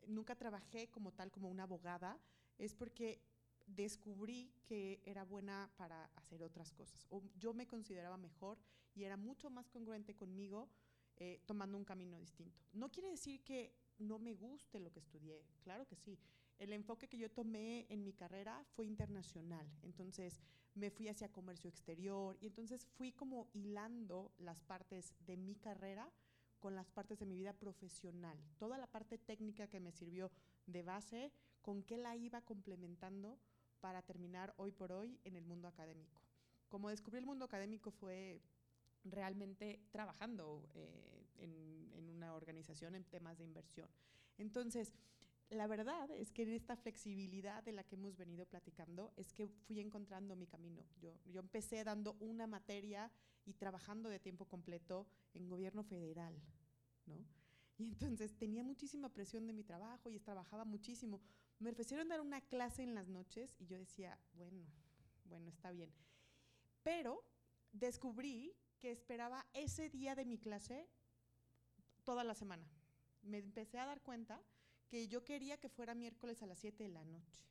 [0.07, 2.19] nunca trabajé como tal, como una abogada?
[2.57, 3.21] Es porque
[3.65, 7.05] descubrí que era buena para hacer otras cosas.
[7.09, 8.57] O yo me consideraba mejor
[8.93, 10.69] y era mucho más congruente conmigo
[11.17, 12.59] eh, tomando un camino distinto.
[12.73, 16.17] No quiere decir que no me guste lo que estudié, claro que sí.
[16.57, 20.41] El enfoque que yo tomé en mi carrera fue internacional, entonces
[20.73, 26.11] me fui hacia comercio exterior y entonces fui como hilando las partes de mi carrera
[26.61, 28.37] con las partes de mi vida profesional.
[28.57, 30.31] Toda la parte técnica que me sirvió
[30.67, 33.37] de base, con qué la iba complementando
[33.81, 36.21] para terminar hoy por hoy en el mundo académico.
[36.69, 38.41] Como descubrí el mundo académico fue
[39.03, 43.89] realmente trabajando eh, en, en una organización en temas de inversión.
[44.37, 44.93] Entonces,
[45.51, 49.47] la verdad es que en esta flexibilidad de la que hemos venido platicando es que
[49.47, 50.85] fui encontrando mi camino.
[51.01, 53.11] Yo, yo empecé dando una materia
[53.45, 56.41] y trabajando de tiempo completo en gobierno federal,
[57.05, 57.25] ¿no?
[57.77, 61.19] Y entonces tenía muchísima presión de mi trabajo y trabajaba muchísimo.
[61.59, 64.65] Me ofrecieron dar una clase en las noches y yo decía, bueno,
[65.25, 65.91] bueno, está bien.
[66.83, 67.25] Pero
[67.71, 70.87] descubrí que esperaba ese día de mi clase
[72.03, 72.65] toda la semana.
[73.21, 74.41] Me empecé a dar cuenta
[74.91, 77.45] que yo quería que fuera miércoles a las 7 de la noche.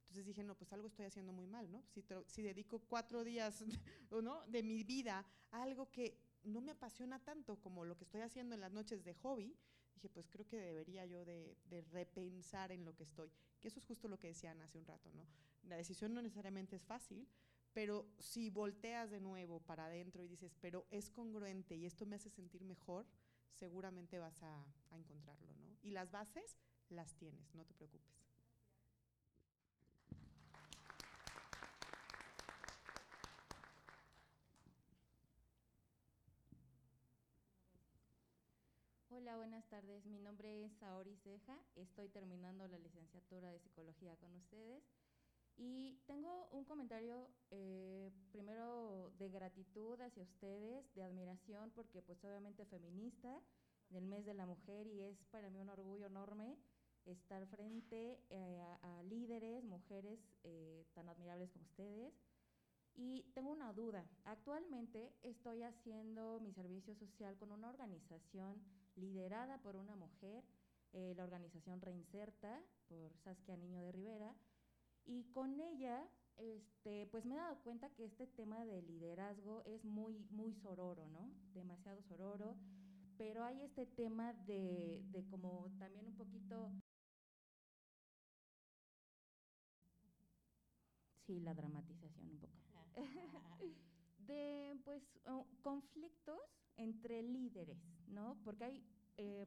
[0.00, 1.84] Entonces dije, no, pues algo estoy haciendo muy mal, ¿no?
[1.86, 3.62] Si, si dedico cuatro días
[4.10, 4.44] ¿no?
[4.48, 8.56] de mi vida a algo que no me apasiona tanto como lo que estoy haciendo
[8.56, 9.56] en las noches de hobby,
[9.94, 13.30] dije, pues creo que debería yo de, de repensar en lo que estoy.
[13.60, 15.24] Que eso es justo lo que decían hace un rato, ¿no?
[15.62, 17.28] La decisión no necesariamente es fácil,
[17.72, 22.16] pero si volteas de nuevo para adentro y dices, pero es congruente y esto me
[22.16, 23.06] hace sentir mejor,
[23.54, 25.76] seguramente vas a, a encontrarlo, ¿no?
[25.82, 26.56] Y las bases
[26.88, 28.18] las tienes, no te preocupes.
[39.10, 40.06] Hola, buenas tardes.
[40.06, 41.58] Mi nombre es Saori Ceja.
[41.74, 44.84] Estoy terminando la licenciatura de psicología con ustedes.
[45.60, 52.64] Y tengo un comentario eh, primero de gratitud hacia ustedes, de admiración, porque pues obviamente
[52.64, 53.42] feminista,
[53.90, 56.56] en el mes de la mujer, y es para mí un orgullo enorme
[57.06, 62.14] estar frente eh, a, a líderes, mujeres eh, tan admirables como ustedes.
[62.94, 64.08] Y tengo una duda.
[64.24, 68.62] Actualmente estoy haciendo mi servicio social con una organización
[68.96, 70.44] liderada por una mujer,
[70.92, 74.34] eh, la organización Reinserta, por Saskia Niño de Rivera,
[75.08, 76.04] y con ella,
[76.38, 81.08] este, pues me he dado cuenta que este tema de liderazgo es muy, muy sororo,
[81.08, 81.30] ¿no?
[81.54, 82.56] Demasiado sororo,
[83.18, 86.70] pero hay este tema de, de como también un poquito...
[91.26, 92.54] Sí, la dramatización un poco.
[94.28, 95.02] de pues
[95.62, 96.40] conflictos
[96.76, 97.78] entre líderes,
[98.08, 98.36] ¿no?
[98.44, 98.84] Porque hay,
[99.18, 99.46] eh,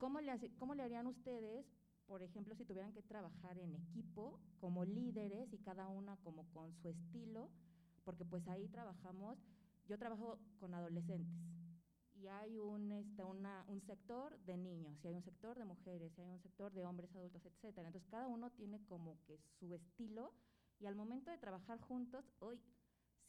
[0.00, 1.66] ¿cómo, le hace- ¿cómo le harían ustedes,
[2.12, 6.70] por ejemplo, si tuvieran que trabajar en equipo como líderes y cada una como con
[6.74, 7.48] su estilo?
[8.04, 9.38] Porque pues ahí trabajamos,
[9.88, 11.32] yo trabajo con adolescentes
[12.14, 16.12] y hay un, este, una- un sector de niños, y hay un sector de mujeres,
[16.18, 17.88] y hay un sector de hombres adultos, etcétera.
[17.88, 20.34] Entonces cada uno tiene como que su estilo
[20.80, 22.60] y al momento de trabajar juntos, hoy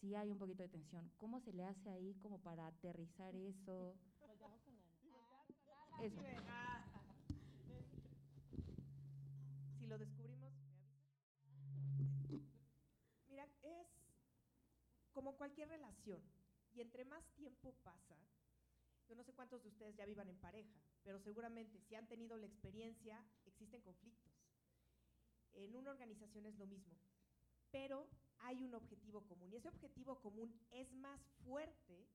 [0.01, 1.09] sí hay un poquito de tensión.
[1.15, 3.95] ¿Cómo se le hace ahí como para aterrizar eso?
[6.01, 6.21] Eso.
[9.79, 10.53] Si lo descubrimos,
[13.29, 13.32] ¿me avisas?
[13.61, 13.87] Es
[15.11, 16.21] como cualquier relación.
[16.73, 18.17] Y entre más tiempo pasa,
[19.07, 22.35] yo no sé cuántos de ustedes ya vivan en pareja, pero seguramente si han tenido
[22.37, 24.33] la experiencia, existen conflictos.
[25.53, 26.97] En una organización es lo mismo,
[27.71, 28.07] pero
[28.39, 32.07] hay un objetivo común y ese objetivo común es más fuerte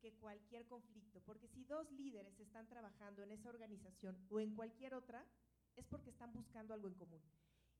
[0.00, 4.94] que cualquier conflicto, porque si dos líderes están trabajando en esa organización o en cualquier
[4.94, 5.26] otra,
[5.74, 7.22] es porque están buscando algo en común.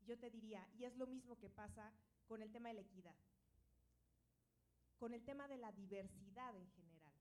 [0.06, 1.92] Yo te diría, y es lo mismo que pasa
[2.26, 3.14] con el tema de la equidad,
[4.98, 7.12] con el tema de la diversidad en general.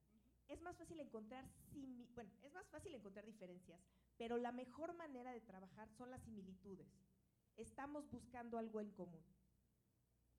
[0.47, 3.81] Es más fácil encontrar simi- bueno, es más fácil encontrar diferencias,
[4.17, 6.87] pero la mejor manera de trabajar son las similitudes.
[7.57, 9.23] Estamos buscando algo en común.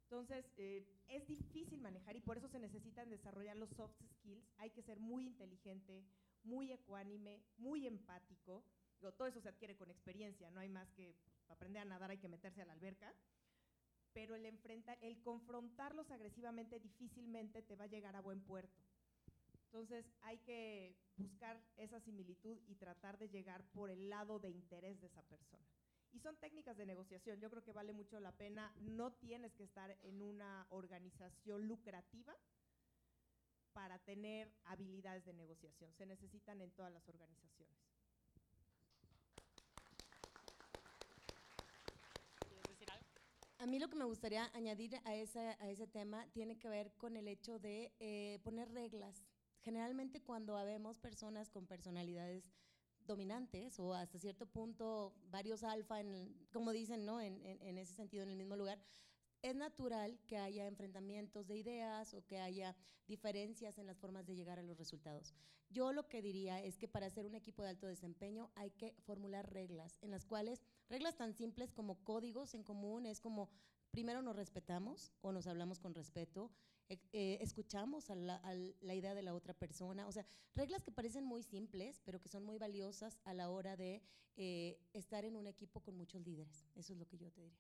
[0.05, 4.49] Entonces, eh, es difícil manejar y por eso se necesitan desarrollar los soft skills.
[4.59, 6.05] Hay que ser muy inteligente,
[6.45, 8.63] muy ecuánime, muy empático.
[9.01, 11.17] Digo, todo eso se adquiere con experiencia, no hay más que
[11.49, 13.13] aprender a nadar, hay que meterse a la alberca.
[14.17, 18.83] Pero el, enfrentar, el confrontarlos agresivamente difícilmente te va a llegar a buen puerto.
[19.67, 24.99] Entonces hay que buscar esa similitud y tratar de llegar por el lado de interés
[25.03, 25.67] de esa persona.
[26.15, 29.65] Y son técnicas de negociación, yo creo que vale mucho la pena, no tienes que
[29.65, 32.35] estar en una organización lucrativa
[33.75, 37.86] para tener habilidades de negociación, se necesitan en todas las organizaciones.
[43.67, 47.27] A mí lo que me gustaría añadir a, ese, tema tiene que ver con el
[47.27, 49.25] hecho de eh, poner reglas.
[49.61, 52.53] Generalmente cuando habemos personas con personalidades
[53.09, 57.21] dominantes o hasta cierto punto varios alfa, en, como dicen, ¿no?
[57.21, 58.79] En, en, ese sentido, en el mismo lugar,
[59.43, 62.77] es natural que haya enfrentamientos de ideas o que haya
[63.09, 65.35] diferencias en las formas de llegar a los resultados.
[65.71, 68.95] Yo lo que diría es que para ser un equipo de alto desempeño hay que
[69.01, 73.51] formular reglas en las cuales, reglas tan simples como códigos en común, es como
[73.91, 76.51] primero nos respetamos o nos hablamos con respeto,
[76.89, 80.25] eh, eh, escuchamos a la, idea de la otra persona, o sea,
[80.55, 84.03] reglas que parecen muy simples, pero que son muy valiosas a la hora de
[84.37, 86.65] eh, estar en un equipo con muchos líderes.
[86.75, 87.59] Eso es lo que yo te diría.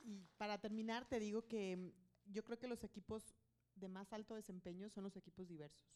[0.00, 1.92] Y para terminar, te digo que
[2.26, 3.34] yo creo que los equipos
[3.76, 5.88] de más alto desempeño son los equipos diversos.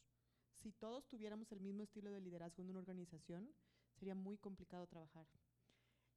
[0.67, 3.55] Si todos tuviéramos el mismo estilo de liderazgo en una organización,
[3.93, 5.25] sería muy complicado trabajar.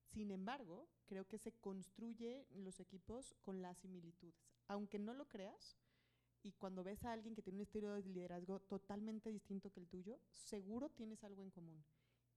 [0.08, 4.50] Sin embargo, creo que se construye los equipos con las similitudes.
[4.68, 5.78] Aunque no lo creas,
[6.42, 9.88] y cuando ves a alguien que tiene un estilo de liderazgo totalmente distinto que el
[9.88, 11.86] tuyo, seguro tienes algo en común.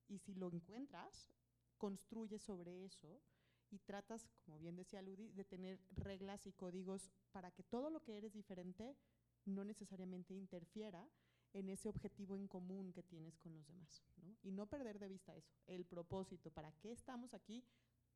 [0.06, 1.30] Y si lo encuentras,
[1.78, 3.22] construye sobre eso
[3.70, 8.02] y tratas, como bien decía Ludi, de tener reglas y códigos para que todo lo
[8.02, 8.98] que eres diferente
[9.46, 11.08] no necesariamente interfiera
[11.52, 14.02] en ese objetivo en común que tienes con los demás.
[14.22, 14.36] ¿no?
[14.42, 17.64] Y no perder de vista eso, el propósito, para qué estamos aquí,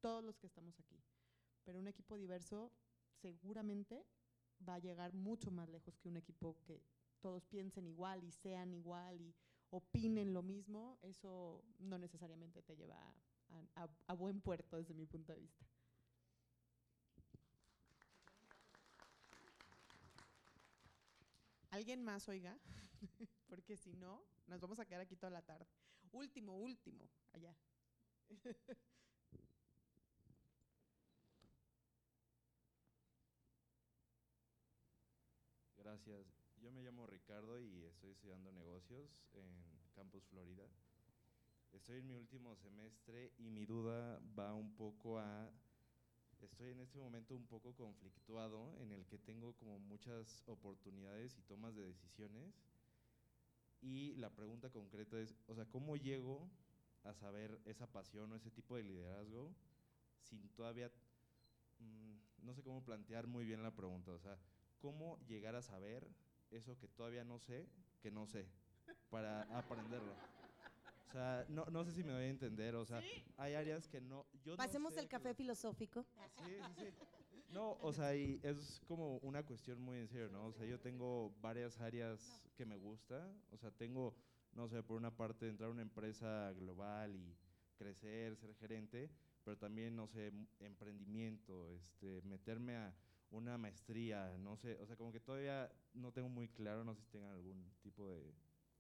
[0.01, 1.03] todos los que estamos aquí.
[1.65, 2.73] Pero un equipo diverso
[3.21, 4.07] seguramente
[4.67, 6.83] va a llegar mucho más lejos que un equipo que
[7.21, 9.35] todos piensen igual y sean igual y
[9.71, 12.97] opinen lo mismo, eso no necesariamente te lleva
[13.75, 15.67] a, a buen puerto desde mi punto de vista.
[21.77, 22.59] ¿Alguien más, oiga?
[23.51, 25.67] Porque si no, nos vamos a quedar aquí toda la tarde.
[26.11, 27.55] Último, último, allá.
[35.77, 36.27] Gracias.
[36.63, 39.45] Yo me llamo Ricardo y estoy estudiando negocios en
[39.95, 40.67] Campus Florida.
[41.73, 45.53] Estoy en mi último semestre y mi duda va un poco a
[46.43, 51.43] estoy en este momento un poco conflictuado en el que tengo como muchas oportunidades y
[51.43, 52.55] tomas de decisiones.
[53.81, 56.49] Y la pregunta concreta es, o sea, ¿cómo llego
[57.05, 59.55] a saber esa pasión o ese tipo de liderazgo
[60.23, 60.91] sin todavía,
[61.79, 64.37] mm, no sé cómo plantear muy bien la pregunta, o sea,
[64.81, 66.07] ¿cómo llegar a saber
[66.51, 67.69] eso que todavía no sé,
[68.03, 68.47] que no sé,
[69.11, 70.36] para aprenderlo?
[71.17, 72.75] O sea, no, no sé si me voy a entender.
[72.75, 73.01] O sea,
[73.39, 74.27] hay áreas que no.
[74.45, 76.05] Yo Pasemos el café filosófico.
[76.45, 77.43] Sí, sí, sí.
[77.49, 80.45] No, o sea, y es como una cuestión muy en serio, ¿no?
[80.45, 83.33] O sea, yo tengo varias áreas que me gusta.
[83.51, 84.15] O sea, tengo,
[84.53, 87.35] no sé, por una parte, entrar a una empresa global y
[87.79, 89.11] crecer, ser gerente,
[89.43, 92.95] pero también, no sé, emprendimiento, este, meterme a
[93.31, 97.01] una maestría, no sé, o sea, como que todavía no tengo muy claro, no sé
[97.01, 98.35] si tengan algún tipo de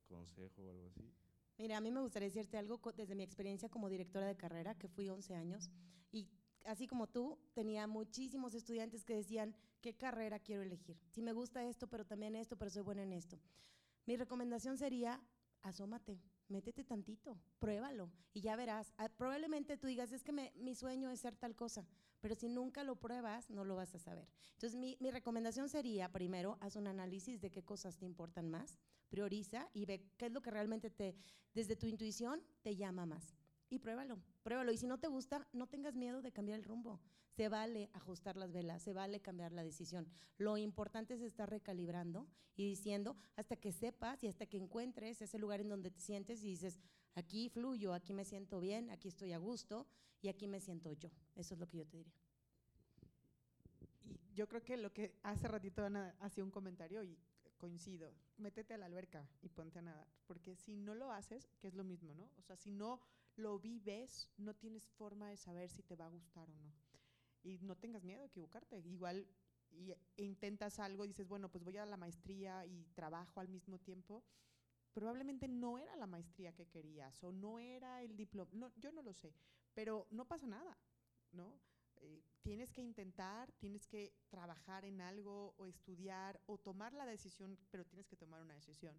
[0.07, 1.11] consejo o algo así.
[1.59, 4.88] Mira, a mí me gustaría decirte algo desde mi experiencia como directora de carrera, que
[4.88, 5.70] fui 11 años,
[6.12, 6.28] y
[6.64, 10.98] así como tú, tenía muchísimos estudiantes que decían, ¿qué carrera quiero elegir?
[11.11, 13.38] Si me gusta esto, pero también esto, pero soy buena en esto.
[14.04, 15.20] Mi recomendación sería,
[15.62, 18.92] asómate, métete tantito, pruébalo y ya verás.
[18.99, 21.86] Ah, probablemente tú digas, es que mi sueño es ser tal cosa,
[22.20, 24.28] pero si nunca lo pruebas, no lo vas a saber.
[24.53, 28.78] Entonces, mi, mi recomendación sería, primero, haz un análisis de qué cosas te importan más,
[29.09, 31.14] prioriza y ve qué es lo que realmente te,
[31.55, 33.36] desde tu intuición, te llama más.
[33.69, 34.73] Y pruébalo, pruébalo.
[34.73, 37.01] Y si no te gusta, no tengas miedo de cambiar el rumbo.
[37.37, 40.09] Se vale ajustar las velas, se vale cambiar la decisión.
[40.39, 45.39] Lo importante es estar recalibrando y diciendo hasta que sepas y hasta que encuentres ese
[45.39, 46.81] lugar en donde te sientes y dices,
[47.14, 49.87] aquí fluyo, aquí me siento bien, aquí estoy a gusto
[50.23, 51.11] y aquí me siento yo.
[51.35, 52.14] Eso es lo que yo te diría.
[54.05, 57.19] Y yo creo que lo que hace ratito Ana hacía un comentario y
[57.59, 61.69] coincido, métete a la alberca y ponte a nadar, porque si no lo haces, que
[61.69, 62.31] es lo mismo, ¿no?
[62.37, 63.01] O sea, si no
[63.37, 66.72] lo vives, no tienes forma de saber si te va a gustar o no.
[67.43, 68.78] Y no tengas miedo a equivocarte.
[68.78, 69.26] Igual
[70.16, 74.24] intentas algo dices, bueno, pues voy a la maestría y trabajo al mismo tiempo.
[74.93, 79.03] Probablemente no era la maestría que querías o no era el diploma, no, yo no
[79.03, 79.34] lo sé,
[79.74, 80.78] pero no pasa nada,
[81.32, 81.61] ¿no?
[81.97, 87.59] Eh, tienes que intentar, tienes que trabajar en algo o estudiar o tomar la decisión,
[87.70, 88.99] pero tienes que tomar una decisión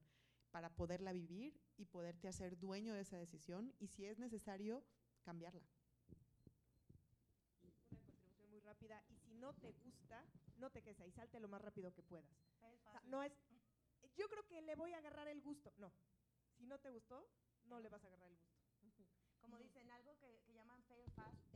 [0.52, 4.84] para poderla vivir y poderte hacer dueño de esa decisión y si es necesario,
[5.24, 5.68] cambiarla.
[7.64, 10.26] Una contribución muy rápida y si no te gusta,
[10.58, 12.32] no te quedes ahí, salte lo más rápido que puedas.
[12.62, 13.34] O sea, no es,
[14.16, 15.74] yo creo que le voy a agarrar el gusto.
[15.78, 15.92] No,
[16.58, 17.30] si no te gustó,
[17.66, 18.58] no le vas a agarrar el gusto.
[19.40, 21.47] Como dicen, algo que, que llaman fail fast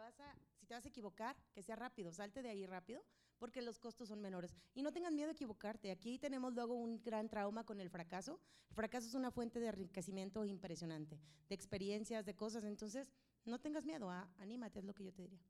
[0.00, 0.12] a,
[0.58, 3.04] si te vas a equivocar, que sea rápido, salte de ahí rápido,
[3.38, 4.54] porque los costos son menores.
[4.74, 5.90] Y no tengas miedo de equivocarte.
[5.90, 8.40] Aquí tenemos luego un gran trauma con el fracaso.
[8.70, 12.64] El fracaso es una fuente de enriquecimiento impresionante, de experiencias, de cosas.
[12.64, 13.12] Entonces,
[13.44, 15.40] no tengas miedo, ah, anímate, es lo que yo te diría.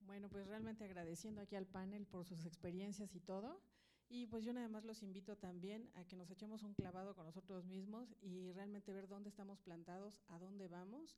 [0.00, 3.60] Bueno, pues realmente agradeciendo aquí al panel por sus experiencias y todo.
[4.08, 7.26] Y pues yo nada más los invito también a que nos echemos un clavado con
[7.26, 11.16] nosotros mismos y realmente ver dónde estamos plantados, a dónde vamos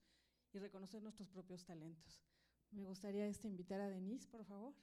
[0.53, 2.23] y reconocer nuestros propios talentos.
[2.71, 4.75] Me gustaría este invitar a Denise, por favor.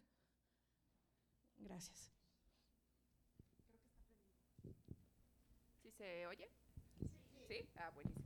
[1.57, 2.11] Gracias.
[5.81, 6.49] ¿Sí se oye?
[7.47, 7.67] Sí.
[7.75, 8.25] Ah, buenísimo.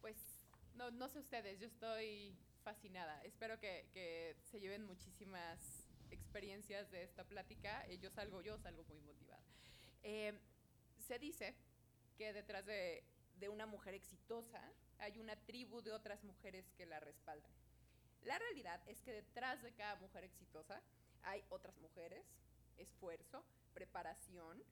[0.00, 0.16] Pues
[0.74, 3.22] no, no sé ustedes, yo estoy fascinada.
[3.24, 5.79] Espero que, que se lleven muchísimas
[6.10, 7.84] experiencias de esta plática.
[7.88, 9.42] Eh, yo salgo, yo salgo muy motivada.
[10.02, 10.38] Eh,
[10.98, 11.54] se dice
[12.16, 13.02] que detrás de,
[13.38, 14.62] de una mujer exitosa
[14.98, 17.52] hay una tribu de otras mujeres que la respaldan.
[18.22, 20.82] La realidad es que detrás de cada mujer exitosa
[21.22, 22.24] hay otras mujeres,
[22.76, 24.62] esfuerzo, preparación,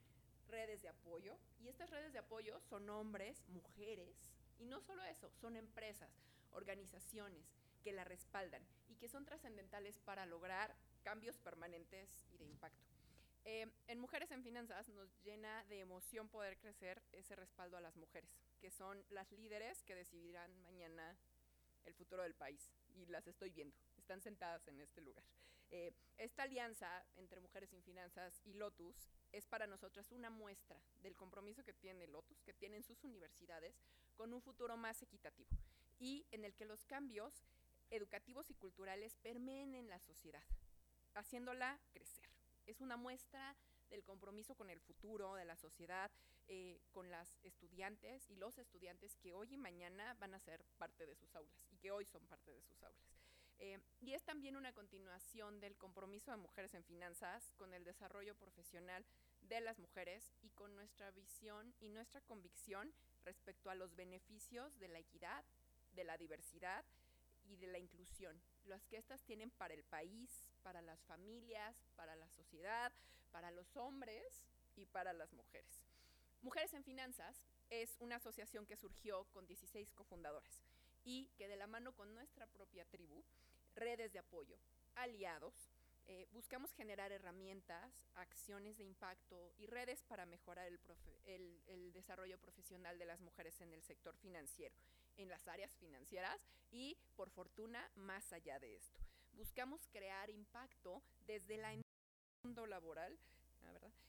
[0.48, 1.38] redes de apoyo.
[1.60, 4.16] Y estas redes de apoyo son hombres, mujeres,
[4.58, 6.10] y no solo eso, son empresas,
[6.52, 7.44] organizaciones
[7.82, 10.74] que la respaldan y que son trascendentales para lograr
[11.08, 12.84] cambios permanentes y de impacto.
[13.46, 17.96] Eh, en Mujeres en Finanzas nos llena de emoción poder crecer ese respaldo a las
[17.96, 18.30] mujeres,
[18.60, 21.16] que son las líderes que decidirán mañana
[21.86, 22.70] el futuro del país.
[22.94, 25.24] Y las estoy viendo, están sentadas en este lugar.
[25.70, 31.16] Eh, esta alianza entre Mujeres en Finanzas y Lotus es para nosotras una muestra del
[31.16, 33.80] compromiso que tiene Lotus, que tienen sus universidades,
[34.14, 35.48] con un futuro más equitativo
[35.98, 37.46] y en el que los cambios
[37.88, 40.44] educativos y culturales permeen en la sociedad,
[41.14, 42.28] haciéndola crecer.
[42.66, 43.56] Es una muestra
[43.90, 46.10] del compromiso con el futuro de la sociedad,
[46.46, 51.06] eh, con las estudiantes y los estudiantes que hoy y mañana van a ser parte
[51.06, 53.18] de sus aulas y que hoy son parte de sus aulas.
[53.60, 58.36] Eh, y es también una continuación del compromiso de mujeres en finanzas con el desarrollo
[58.36, 59.04] profesional
[59.42, 62.92] de las mujeres y con nuestra visión y nuestra convicción
[63.24, 65.44] respecto a los beneficios de la equidad,
[65.92, 66.84] de la diversidad
[67.44, 72.16] y de la inclusión, las que éstas tienen para el país, para las familias, para
[72.16, 72.92] la sociedad,
[73.30, 74.42] para los hombres
[74.76, 75.84] y para las mujeres.
[76.42, 80.62] Mujeres en Finanzas es una asociación que surgió con 16 cofundadores
[81.04, 83.24] y que de la mano con nuestra propia tribu,
[83.74, 84.58] redes de apoyo,
[84.94, 85.70] aliados,
[86.10, 93.04] eh, buscamos generar herramientas, acciones de impacto y redes para mejorar el, desarrollo profesional de
[93.04, 94.74] las mujeres en el sector financiero,
[95.18, 96.40] en las áreas financieras
[96.70, 98.98] y, por fortuna, más allá de esto.
[99.38, 101.72] Buscamos crear impacto desde la
[102.42, 103.16] mundo laboral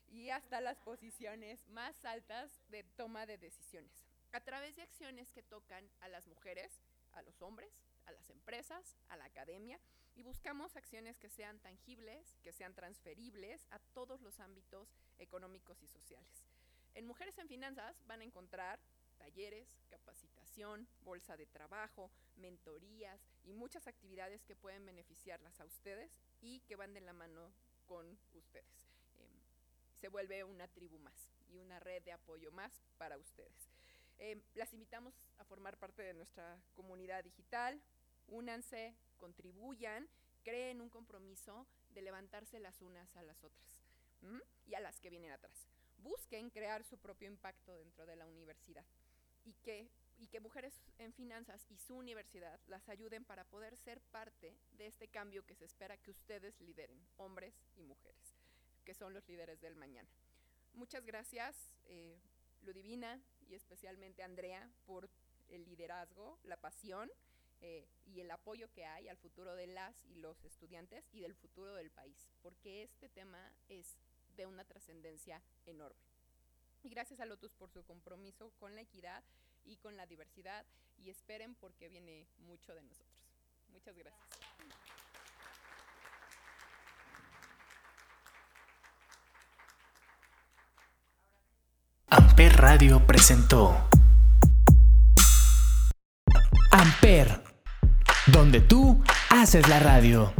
[0.07, 3.91] y hasta las posiciones más altas de toma de decisiones,
[4.31, 6.81] a través de acciones que tocan a las mujeres,
[7.13, 7.71] a los hombres,
[8.07, 9.79] a las empresas, a la academia,
[10.15, 15.87] y buscamos acciones que sean tangibles, que sean transferibles a todos los ámbitos económicos y
[15.87, 16.43] sociales.
[16.95, 18.79] En Mujeres en Finanzas van a encontrar
[19.29, 26.11] talleres, capacitación, bolsa de trabajo, mentorías y muchas actividades que pueden beneficiarlas a ustedes
[26.41, 27.53] y que van de la mano
[27.85, 28.65] con ustedes.
[29.19, 29.29] Eh,
[30.01, 33.69] se vuelve una tribu más y una red de apoyo más para ustedes.
[34.17, 37.79] Eh, las invitamos a formar parte de nuestra comunidad digital,
[38.27, 40.09] únanse, contribuyan,
[40.43, 43.67] creen un compromiso de levantarse las unas a las otras
[44.65, 45.67] y a las que vienen atrás.
[45.99, 48.85] Busquen crear su propio impacto dentro de la universidad
[49.49, 49.89] y que,
[50.19, 54.85] y que Mujeres en Finanzas y su universidad las ayuden para poder ser parte de
[54.85, 58.35] este cambio que se espera que ustedes lideren, hombres y mujeres,
[58.85, 60.07] que son los líderes del mañana.
[60.75, 61.55] Muchas gracias,
[61.87, 62.19] eh,
[62.61, 63.19] Ludivina
[63.49, 65.09] y especialmente Andrea, por
[65.49, 67.09] el liderazgo, la pasión
[67.61, 71.33] eh, y el apoyo que hay al futuro de las y los estudiantes y del
[71.33, 73.97] futuro del país, porque este tema es
[74.37, 76.08] de una trascendencia enorme.
[76.83, 79.23] Y gracias a Lotus por su compromiso con la equidad
[79.65, 80.65] y con la diversidad.
[80.97, 83.25] Y esperen porque viene mucho de nosotros.
[83.69, 84.27] Muchas gracias.
[92.11, 93.87] Amper Radio presentó
[96.71, 97.43] Amper,
[98.27, 100.33] donde tú haces la radio.